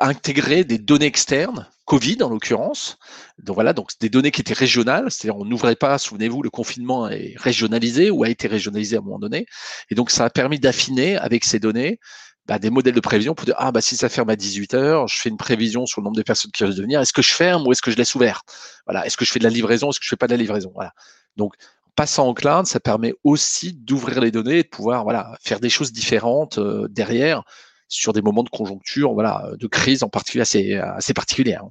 intégré 0.01 0.63
des 0.63 0.77
données 0.77 1.05
externes 1.05 1.67
Covid 1.91 2.24
en 2.24 2.29
l'occurrence. 2.29 2.98
Donc 3.43 3.55
voilà, 3.55 3.74
donc 3.74 3.89
des 4.00 4.07
données 4.07 4.31
qui 4.31 4.39
étaient 4.39 4.53
régionales, 4.53 5.12
c'est-à-dire 5.12 5.38
on 5.38 5.43
n'ouvrait 5.43 5.75
pas, 5.75 5.98
souvenez-vous, 5.98 6.41
le 6.41 6.50
confinement 6.50 7.10
est 7.10 7.33
régionalisé 7.36 8.10
ou 8.10 8.24
a 8.24 8.29
été 8.29 8.48
régionalisé 8.48 8.95
à 8.95 9.00
un 9.00 9.01
moment 9.01 9.19
donné. 9.19 9.45
Et 9.89 9.95
donc 9.95 10.10
ça 10.10 10.24
a 10.24 10.29
permis 10.29 10.57
d'affiner 10.57 11.17
avec 11.17 11.43
ces 11.43 11.60
données 11.60 12.00
bah, 12.45 12.60
des 12.60 12.69
modèles 12.69 12.93
de 12.93 13.01
prévision 13.01 13.36
pour 13.36 13.45
dire 13.45 13.55
ah 13.57 13.74
bah 13.74 13.81
si 13.81 13.98
ça 13.98 14.07
ferme 14.07 14.29
à 14.29 14.38
18 14.38 14.74
heures, 14.74 15.10
je 15.10 15.19
fais 15.19 15.27
une 15.27 15.36
prévision 15.36 15.86
sur 15.86 16.00
le 16.00 16.05
nombre 16.05 16.15
de 16.15 16.21
personnes 16.21 16.51
qui 16.51 16.63
risquent 16.63 16.77
de 16.77 16.83
venir. 16.83 17.01
Est-ce 17.01 17.12
que 17.12 17.21
je 17.21 17.33
ferme 17.33 17.67
ou 17.67 17.74
est-ce 17.74 17.81
que 17.81 17.91
je 17.91 17.98
laisse 17.98 18.15
ouvert? 18.15 18.43
Voilà. 18.86 19.05
Est-ce 19.05 19.17
que 19.17 19.25
je 19.25 19.31
fais 19.33 19.39
de 19.39 19.43
la 19.43 19.50
livraison? 19.50 19.89
Est-ce 19.89 20.00
que 20.00 20.05
je 20.05 20.10
fais 20.10 20.15
pas 20.15 20.27
de 20.27 20.33
la 20.33 20.38
livraison? 20.38 20.71
Voilà. 20.74 20.93
Donc 21.36 21.55
passant 21.98 22.25
en 22.25 22.33
cloud, 22.33 22.67
ça 22.67 22.79
permet 22.79 23.13
aussi 23.25 23.74
d'ouvrir 23.74 24.21
les 24.21 24.31
données 24.31 24.60
et 24.60 24.63
de 24.63 24.69
pouvoir 24.69 25.03
voilà 25.03 25.38
faire 25.41 25.60
des 25.60 25.69
choses 25.69 25.91
différentes 25.91 26.57
euh, 26.57 26.88
derrière 26.89 27.43
sur 27.89 28.13
des 28.13 28.21
moments 28.21 28.43
de 28.43 28.50
conjoncture, 28.50 29.13
voilà, 29.13 29.51
de 29.60 29.67
crise 29.67 30.03
en 30.03 30.07
particulier 30.07 30.43
assez, 30.43 30.75
assez 30.75 31.13
particulière. 31.13 31.65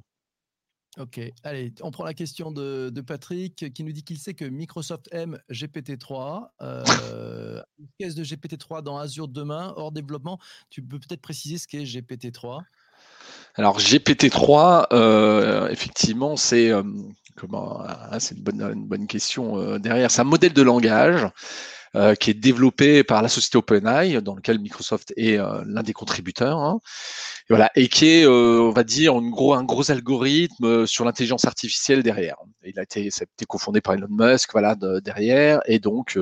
Ok, 0.99 1.21
allez, 1.43 1.73
on 1.81 1.91
prend 1.91 2.03
la 2.03 2.13
question 2.13 2.51
de, 2.51 2.91
Patrick 3.07 3.73
qui 3.73 3.83
nous 3.83 3.93
dit 3.93 4.03
qu'il 4.03 4.17
sait 4.17 4.33
que 4.33 4.43
Microsoft 4.43 5.07
aime 5.11 5.39
GPT-3. 5.49 6.49
Euh, 6.61 6.83
Qu'est-ce 7.97 8.15
de 8.15 8.23
GPT-3 8.23 8.83
dans 8.83 8.97
Azure 8.97 9.29
demain, 9.29 9.73
hors 9.77 9.93
développement 9.93 10.37
Tu 10.69 10.81
peux 10.81 10.99
peut-être 10.99 11.21
préciser 11.21 11.57
ce 11.57 11.67
qu'est 11.67 11.85
GPT-3 11.85 12.63
Alors 13.55 13.79
GPT-3, 13.79 14.87
euh, 14.91 15.69
effectivement, 15.69 16.35
c'est 16.35 16.69
euh, 16.69 16.83
comment 17.37 17.79
ah, 17.85 18.19
C'est 18.19 18.35
une 18.35 18.43
bonne, 18.43 18.61
une 18.61 18.85
bonne 18.85 19.07
question 19.07 19.57
euh, 19.57 19.79
derrière. 19.79 20.11
C'est 20.11 20.21
un 20.21 20.25
modèle 20.25 20.53
de 20.53 20.61
langage 20.61 21.25
euh, 21.93 22.15
qui 22.15 22.29
est 22.29 22.33
développé 22.33 23.03
par 23.03 23.21
la 23.21 23.27
société 23.27 23.57
OpenAI, 23.57 24.21
dans 24.21 24.33
lequel 24.33 24.59
Microsoft 24.59 25.13
est 25.17 25.37
euh, 25.37 25.61
l'un 25.65 25.83
des 25.83 25.91
contributeurs. 25.91 26.57
Hein. 26.57 26.79
Et 27.49 27.53
voilà, 27.53 27.69
et 27.75 27.89
qui 27.89 28.05
est, 28.07 28.25
euh, 28.25 28.61
on 28.61 28.69
va 28.71 28.85
dire, 28.85 29.13
en 29.13 29.21
gros, 29.21 29.53
un 29.55 29.65
gros 29.65 29.91
algorithme 29.91 30.87
sur 30.87 31.03
l'intelligence 31.03 31.43
artificielle 31.43 32.01
derrière. 32.01 32.37
Il 32.63 32.79
a 32.79 32.83
été, 32.83 33.11
ça 33.11 33.23
a 33.23 33.25
été 33.25 33.45
cofondé 33.45 33.81
par 33.81 33.95
Elon 33.95 34.07
Musk, 34.09 34.53
voilà, 34.53 34.77
derrière, 35.03 35.59
et 35.65 35.79
donc 35.79 36.17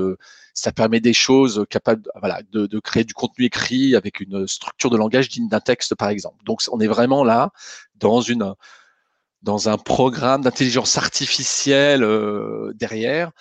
ça 0.55 0.71
permet 0.71 1.01
des 1.01 1.13
choses 1.13 1.63
capables, 1.69 2.01
voilà, 2.19 2.41
de, 2.51 2.65
de, 2.65 2.79
créer 2.79 3.03
du 3.03 3.13
contenu 3.13 3.45
écrit 3.45 3.95
avec 3.95 4.21
une 4.21 4.47
structure 4.47 4.89
de 4.89 4.97
langage 4.97 5.29
digne 5.29 5.49
d'un 5.49 5.60
texte, 5.60 5.93
par 5.93 6.10
exemple. 6.10 6.43
Donc, 6.45 6.62
on 6.71 6.79
est 6.79 6.88
vraiment 6.88 7.23
là 7.23 7.51
dans 7.93 8.21
une 8.21 8.55
dans 9.43 9.69
un 9.69 9.77
programme 9.77 10.41
d'intelligence 10.41 10.97
artificielle 10.97 12.03
derrière 12.73 13.32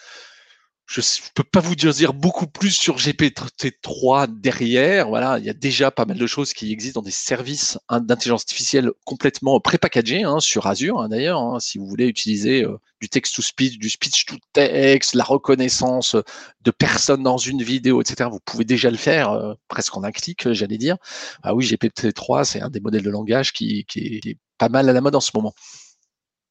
je 0.88 1.00
ne 1.00 1.30
peux 1.34 1.44
pas 1.44 1.60
vous 1.60 1.74
dire 1.74 2.14
beaucoup 2.14 2.46
plus 2.46 2.70
sur 2.70 2.96
GPT-3 2.96 4.40
derrière. 4.40 5.08
Voilà, 5.08 5.38
il 5.38 5.44
y 5.44 5.50
a 5.50 5.54
déjà 5.54 5.90
pas 5.90 6.06
mal 6.06 6.16
de 6.16 6.26
choses 6.26 6.54
qui 6.54 6.72
existent 6.72 7.00
dans 7.00 7.04
des 7.04 7.10
services 7.10 7.78
d'intelligence 7.90 8.40
artificielle 8.42 8.90
complètement 9.04 9.60
prépackagés 9.60 10.24
hein, 10.24 10.40
sur 10.40 10.66
Azure 10.66 10.98
hein, 10.98 11.10
d'ailleurs. 11.10 11.40
Hein, 11.40 11.60
si 11.60 11.76
vous 11.76 11.86
voulez 11.86 12.06
utiliser 12.06 12.64
euh, 12.64 12.78
du 13.02 13.10
text-to-speech, 13.10 13.78
du 13.78 13.90
speech-to-text, 13.90 15.14
la 15.14 15.24
reconnaissance 15.24 16.16
de 16.62 16.70
personnes 16.70 17.22
dans 17.22 17.36
une 17.36 17.62
vidéo, 17.62 18.00
etc., 18.00 18.30
vous 18.32 18.40
pouvez 18.42 18.64
déjà 18.64 18.90
le 18.90 18.96
faire 18.96 19.32
euh, 19.32 19.52
presque 19.68 19.94
en 19.94 20.04
un 20.04 20.10
clic, 20.10 20.50
j'allais 20.54 20.78
dire. 20.78 20.96
Ah 21.42 21.54
oui, 21.54 21.66
GPT-3, 21.66 22.44
c'est 22.44 22.62
un 22.62 22.70
des 22.70 22.80
modèles 22.80 23.02
de 23.02 23.10
langage 23.10 23.52
qui 23.52 23.84
est 23.94 24.38
pas 24.56 24.70
mal 24.70 24.88
à 24.88 24.94
la 24.94 25.02
mode 25.02 25.14
en 25.14 25.20
ce 25.20 25.32
moment. 25.34 25.52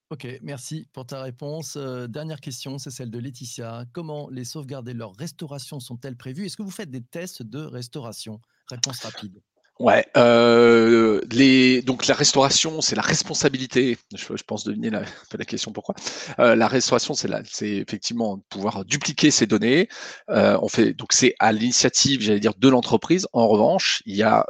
Ok, 0.09 0.25
merci 0.41 0.87
pour 0.93 1.05
ta 1.05 1.21
réponse. 1.21 1.75
Euh, 1.75 2.07
dernière 2.07 2.39
question, 2.39 2.77
c'est 2.77 2.91
celle 2.91 3.11
de 3.11 3.19
Laetitia. 3.19 3.83
Comment 3.91 4.29
les 4.29 4.45
sauvegarder 4.45 4.93
leur 4.93 5.13
restauration 5.13 5.81
sont-elles 5.81 6.15
prévues? 6.15 6.45
Est-ce 6.45 6.55
que 6.55 6.63
vous 6.63 6.71
faites 6.71 6.89
des 6.89 7.01
tests 7.01 7.43
de 7.43 7.59
restauration? 7.59 8.39
Réponse 8.69 9.01
rapide. 9.01 9.41
Ouais, 9.79 10.07
euh, 10.15 11.21
donc 11.81 12.07
la 12.07 12.15
restauration, 12.15 12.79
c'est 12.79 12.95
la 12.95 13.01
responsabilité. 13.01 13.97
Je, 14.15 14.43
pense 14.43 14.63
deviner 14.63 14.89
la, 14.89 15.01
la 15.37 15.45
question 15.45 15.73
pourquoi. 15.73 15.93
Euh, 16.39 16.55
la 16.55 16.69
restauration, 16.69 17.13
c'est 17.13 17.29
c'est 17.43 17.75
effectivement 17.75 18.39
pouvoir 18.49 18.85
dupliquer 18.85 19.29
ces 19.29 19.45
données. 19.45 19.89
on 20.29 20.69
fait 20.69 20.93
donc 20.93 21.11
c'est 21.11 21.35
à 21.39 21.51
l'initiative, 21.51 22.21
j'allais 22.21 22.39
dire, 22.39 22.53
de 22.57 22.69
l'entreprise. 22.69 23.27
En 23.33 23.49
revanche, 23.49 24.01
il 24.05 24.15
y 24.15 24.23
a 24.23 24.45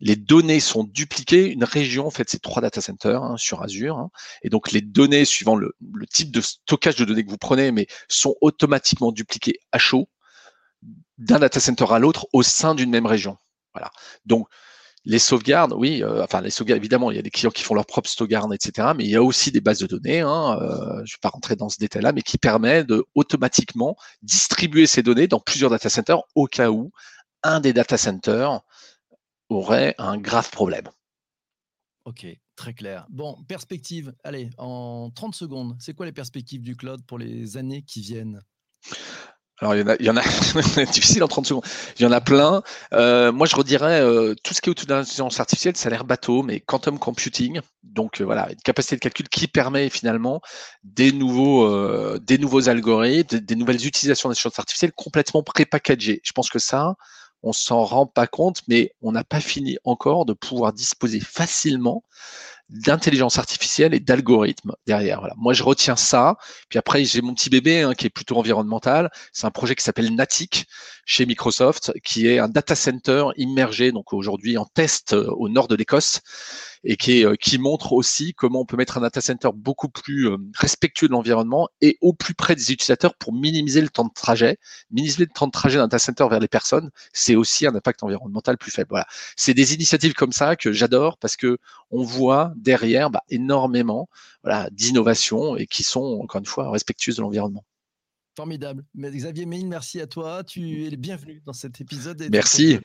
les 0.00 0.16
données 0.16 0.60
sont 0.60 0.84
dupliquées. 0.84 1.50
Une 1.50 1.64
région, 1.64 2.06
en 2.06 2.10
fait, 2.10 2.28
c'est 2.30 2.40
trois 2.40 2.62
data 2.62 2.80
centers 2.80 3.22
hein, 3.22 3.36
sur 3.36 3.62
Azure. 3.62 3.98
Hein. 3.98 4.10
et 4.42 4.48
donc, 4.48 4.72
les 4.72 4.80
données, 4.80 5.24
suivant 5.24 5.56
le, 5.56 5.74
type 6.10 6.30
de 6.30 6.40
stockage 6.40 6.96
de 6.96 7.04
données 7.04 7.24
que 7.24 7.30
vous 7.30 7.38
prenez, 7.38 7.72
mais 7.72 7.86
sont 8.08 8.36
automatiquement 8.40 9.12
dupliquées 9.12 9.60
à 9.72 9.78
chaud 9.78 10.08
d'un 11.18 11.40
data 11.40 11.58
center 11.58 11.86
à 11.90 11.98
l'autre 11.98 12.26
au 12.32 12.42
sein 12.42 12.74
d'une 12.74 12.90
même 12.90 13.06
région. 13.06 13.36
Voilà. 13.74 13.90
Donc, 14.24 14.48
les 15.04 15.18
sauvegardes, 15.18 15.72
oui, 15.72 16.02
euh, 16.02 16.22
enfin 16.22 16.40
les 16.40 16.50
sauvegardes, 16.50 16.78
évidemment, 16.78 17.10
il 17.10 17.16
y 17.16 17.18
a 17.18 17.22
des 17.22 17.30
clients 17.30 17.50
qui 17.50 17.62
font 17.62 17.74
leur 17.74 17.86
propre 17.86 18.10
sauvegarde, 18.10 18.52
etc. 18.52 18.88
Mais 18.96 19.04
il 19.04 19.10
y 19.10 19.16
a 19.16 19.22
aussi 19.22 19.50
des 19.50 19.60
bases 19.60 19.78
de 19.78 19.86
données, 19.86 20.20
hein, 20.20 20.58
euh, 20.60 20.96
je 20.96 21.00
ne 21.00 21.02
vais 21.02 21.20
pas 21.22 21.30
rentrer 21.30 21.56
dans 21.56 21.68
ce 21.68 21.78
détail-là, 21.78 22.12
mais 22.12 22.22
qui 22.22 22.36
permet 22.36 22.84
de 22.84 23.04
automatiquement 23.14 23.96
distribuer 24.22 24.86
ces 24.86 25.02
données 25.02 25.26
dans 25.26 25.40
plusieurs 25.40 25.70
data 25.70 25.88
centers 25.88 26.20
au 26.34 26.46
cas 26.46 26.70
où 26.70 26.90
un 27.42 27.60
des 27.60 27.72
data 27.72 27.96
centers 27.96 28.60
aurait 29.48 29.94
un 29.98 30.18
grave 30.18 30.50
problème. 30.50 30.88
Ok, 32.04 32.26
très 32.56 32.72
clair. 32.72 33.06
Bon, 33.10 33.36
perspective, 33.48 34.14
allez, 34.24 34.50
en 34.56 35.10
30 35.14 35.34
secondes, 35.34 35.76
c'est 35.78 35.94
quoi 35.94 36.06
les 36.06 36.12
perspectives 36.12 36.62
du 36.62 36.76
cloud 36.76 37.04
pour 37.06 37.18
les 37.18 37.56
années 37.56 37.82
qui 37.82 38.00
viennent? 38.00 38.40
Alors, 39.60 39.74
il 39.74 39.80
y 39.80 39.82
en 39.82 39.88
a, 39.88 39.96
il 39.98 40.06
y 40.06 40.10
en 40.10 40.16
a 40.16 40.22
difficile 40.92 41.24
en 41.24 41.28
30 41.28 41.46
secondes. 41.46 41.64
Il 41.98 42.02
y 42.02 42.06
en 42.06 42.12
a 42.12 42.20
plein. 42.20 42.62
Euh, 42.92 43.32
moi, 43.32 43.46
je 43.46 43.56
redirais 43.56 44.00
euh, 44.00 44.34
tout 44.44 44.54
ce 44.54 44.60
qui 44.60 44.68
est 44.68 44.70
autour 44.70 44.86
de 44.86 44.94
l'intelligence 44.94 45.40
artificielle, 45.40 45.76
ça 45.76 45.88
a 45.88 45.90
l'air 45.90 46.04
bateau, 46.04 46.42
mais 46.42 46.60
quantum 46.60 46.98
computing, 46.98 47.60
donc 47.82 48.20
euh, 48.20 48.24
voilà, 48.24 48.50
une 48.50 48.60
capacité 48.60 48.96
de 48.96 49.00
calcul 49.00 49.28
qui 49.28 49.48
permet 49.48 49.90
finalement 49.90 50.40
des 50.84 51.10
nouveaux, 51.10 52.18
des 52.18 52.38
nouveaux 52.38 52.68
algorithmes, 52.68 53.40
des, 53.40 53.56
nouvelles 53.56 53.84
utilisations 53.84 54.28
d'intelligence 54.28 54.58
artificielle 54.58 54.92
complètement 54.92 55.42
prépackagées. 55.42 56.20
Je 56.22 56.32
pense 56.32 56.50
que 56.50 56.60
ça, 56.60 56.94
on 57.42 57.52
s'en 57.52 57.84
rend 57.84 58.06
pas 58.06 58.26
compte, 58.26 58.62
mais 58.68 58.92
on 59.02 59.12
n'a 59.12 59.24
pas 59.24 59.40
fini 59.40 59.78
encore 59.84 60.24
de 60.24 60.32
pouvoir 60.32 60.72
disposer 60.72 61.20
facilement 61.20 62.02
d'intelligence 62.68 63.38
artificielle 63.38 63.94
et 63.94 64.00
d'algorithmes 64.00 64.74
derrière. 64.86 65.22
Moi, 65.36 65.54
je 65.54 65.62
retiens 65.62 65.96
ça. 65.96 66.36
Puis 66.68 66.78
après, 66.78 67.04
j'ai 67.04 67.22
mon 67.22 67.34
petit 67.34 67.48
bébé 67.48 67.80
hein, 67.80 67.94
qui 67.94 68.06
est 68.06 68.10
plutôt 68.10 68.36
environnemental. 68.36 69.10
C'est 69.32 69.46
un 69.46 69.50
projet 69.50 69.74
qui 69.74 69.82
s'appelle 69.82 70.14
Natic 70.14 70.66
chez 71.06 71.24
Microsoft, 71.24 71.92
qui 72.04 72.28
est 72.28 72.38
un 72.38 72.48
data 72.48 72.74
center 72.74 73.28
immergé, 73.36 73.90
donc 73.92 74.12
aujourd'hui 74.12 74.58
en 74.58 74.66
test 74.66 75.14
euh, 75.14 75.30
au 75.30 75.48
nord 75.48 75.68
de 75.68 75.76
l'Écosse. 75.76 76.20
Et 76.84 76.96
qui, 76.96 77.20
est, 77.20 77.36
qui 77.38 77.58
montre 77.58 77.92
aussi 77.92 78.34
comment 78.34 78.60
on 78.60 78.64
peut 78.64 78.76
mettre 78.76 78.98
un 78.98 79.00
data 79.00 79.20
center 79.20 79.50
beaucoup 79.54 79.88
plus 79.88 80.28
respectueux 80.54 81.08
de 81.08 81.12
l'environnement 81.12 81.68
et 81.80 81.98
au 82.00 82.12
plus 82.12 82.34
près 82.34 82.54
des 82.54 82.72
utilisateurs 82.72 83.14
pour 83.14 83.32
minimiser 83.32 83.80
le 83.80 83.88
temps 83.88 84.04
de 84.04 84.12
trajet. 84.14 84.58
Minimiser 84.90 85.24
le 85.24 85.30
temps 85.32 85.46
de 85.46 85.52
trajet 85.52 85.78
d'un 85.78 85.84
data 85.84 85.98
center 85.98 86.26
vers 86.30 86.40
les 86.40 86.48
personnes, 86.48 86.90
c'est 87.12 87.36
aussi 87.36 87.66
un 87.66 87.74
impact 87.74 88.02
environnemental 88.02 88.56
plus 88.58 88.70
faible. 88.70 88.88
Voilà. 88.90 89.06
C'est 89.36 89.54
des 89.54 89.74
initiatives 89.74 90.14
comme 90.14 90.32
ça 90.32 90.56
que 90.56 90.72
j'adore 90.72 91.18
parce 91.18 91.36
que 91.36 91.58
on 91.90 92.02
voit 92.02 92.52
derrière 92.56 93.10
bah, 93.10 93.22
énormément 93.28 94.08
voilà, 94.42 94.68
d'innovations 94.70 95.56
et 95.56 95.66
qui 95.66 95.82
sont, 95.82 96.20
encore 96.22 96.38
une 96.38 96.46
fois, 96.46 96.70
respectueuses 96.70 97.16
de 97.16 97.22
l'environnement. 97.22 97.64
Formidable. 98.36 98.84
Mais 98.94 99.10
Xavier 99.10 99.46
Méine, 99.46 99.68
merci 99.68 100.00
à 100.00 100.06
toi. 100.06 100.44
Tu 100.44 100.86
es 100.86 100.90
le 100.90 100.96
bienvenu 100.96 101.42
dans 101.44 101.52
cet 101.52 101.80
épisode. 101.80 102.24
merci 102.30 102.78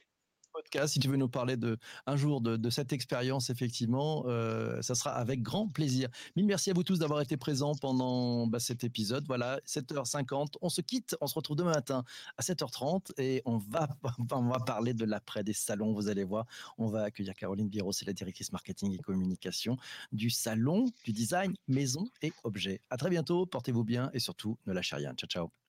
si 0.88 1.00
tu 1.00 1.08
veux 1.08 1.18
nous 1.18 1.30
parler 1.30 1.58
de, 1.58 1.78
un 2.06 2.16
jour 2.16 2.42
de, 2.42 2.70
cette 2.70 2.94
expérience, 2.94 3.50
effectivement, 3.50 4.24
euh, 4.28 4.82
ça 4.82 4.96
sera 4.96 5.12
avec 5.12 5.42
grand 5.42 5.68
plaisir. 5.68 6.10
Mille 6.36 6.46
merci 6.46 6.72
à 6.72 6.74
vous 6.74 6.84
tous 6.84 7.00
d'avoir 7.00 7.22
été 7.22 7.38
présents 7.38 7.76
pendant 7.76 8.48
bah, 8.48 8.60
cet 8.60 8.84
épisode. 8.84 9.26
Voilà, 9.28 9.60
7h50. 9.66 10.56
On 10.62 10.70
se 10.70 10.82
quitte, 10.82 11.16
on 11.22 11.28
se 11.28 11.36
retrouve 11.36 11.58
demain 11.58 11.74
matin 11.74 12.04
à 12.38 12.42
7h30 12.42 13.12
et 13.18 13.42
on 13.46 13.58
va, 13.58 13.88
on 14.32 14.50
va 14.50 14.60
parler 14.60 14.94
de 14.94 15.06
l'après 15.06 15.44
des 15.44 15.54
salons. 15.54 15.94
Vous 15.94 16.08
allez 16.08 16.24
voir, 16.24 16.46
on 16.78 16.88
va 16.88 17.04
accueillir 17.04 17.36
Caroline 17.36 17.70
Biro, 17.70 17.92
c'est 17.92 18.06
la 18.06 18.14
directrice 18.14 18.52
marketing 18.52 18.94
et 18.94 19.00
communication 19.00 19.78
du 20.12 20.30
salon 20.30 20.86
du 21.06 21.12
design 21.12 21.54
maison 21.68 22.08
et 22.22 22.34
objets. 22.44 22.82
À 22.90 22.98
très 22.98 23.10
bientôt, 23.10 23.46
portez-vous 23.46 23.84
bien 23.84 24.10
et 24.14 24.20
surtout 24.20 24.58
ne 24.66 24.74
lâchez 24.74 24.96
rien. 24.96 25.14
Ciao, 25.14 25.28
ciao. 25.28 25.63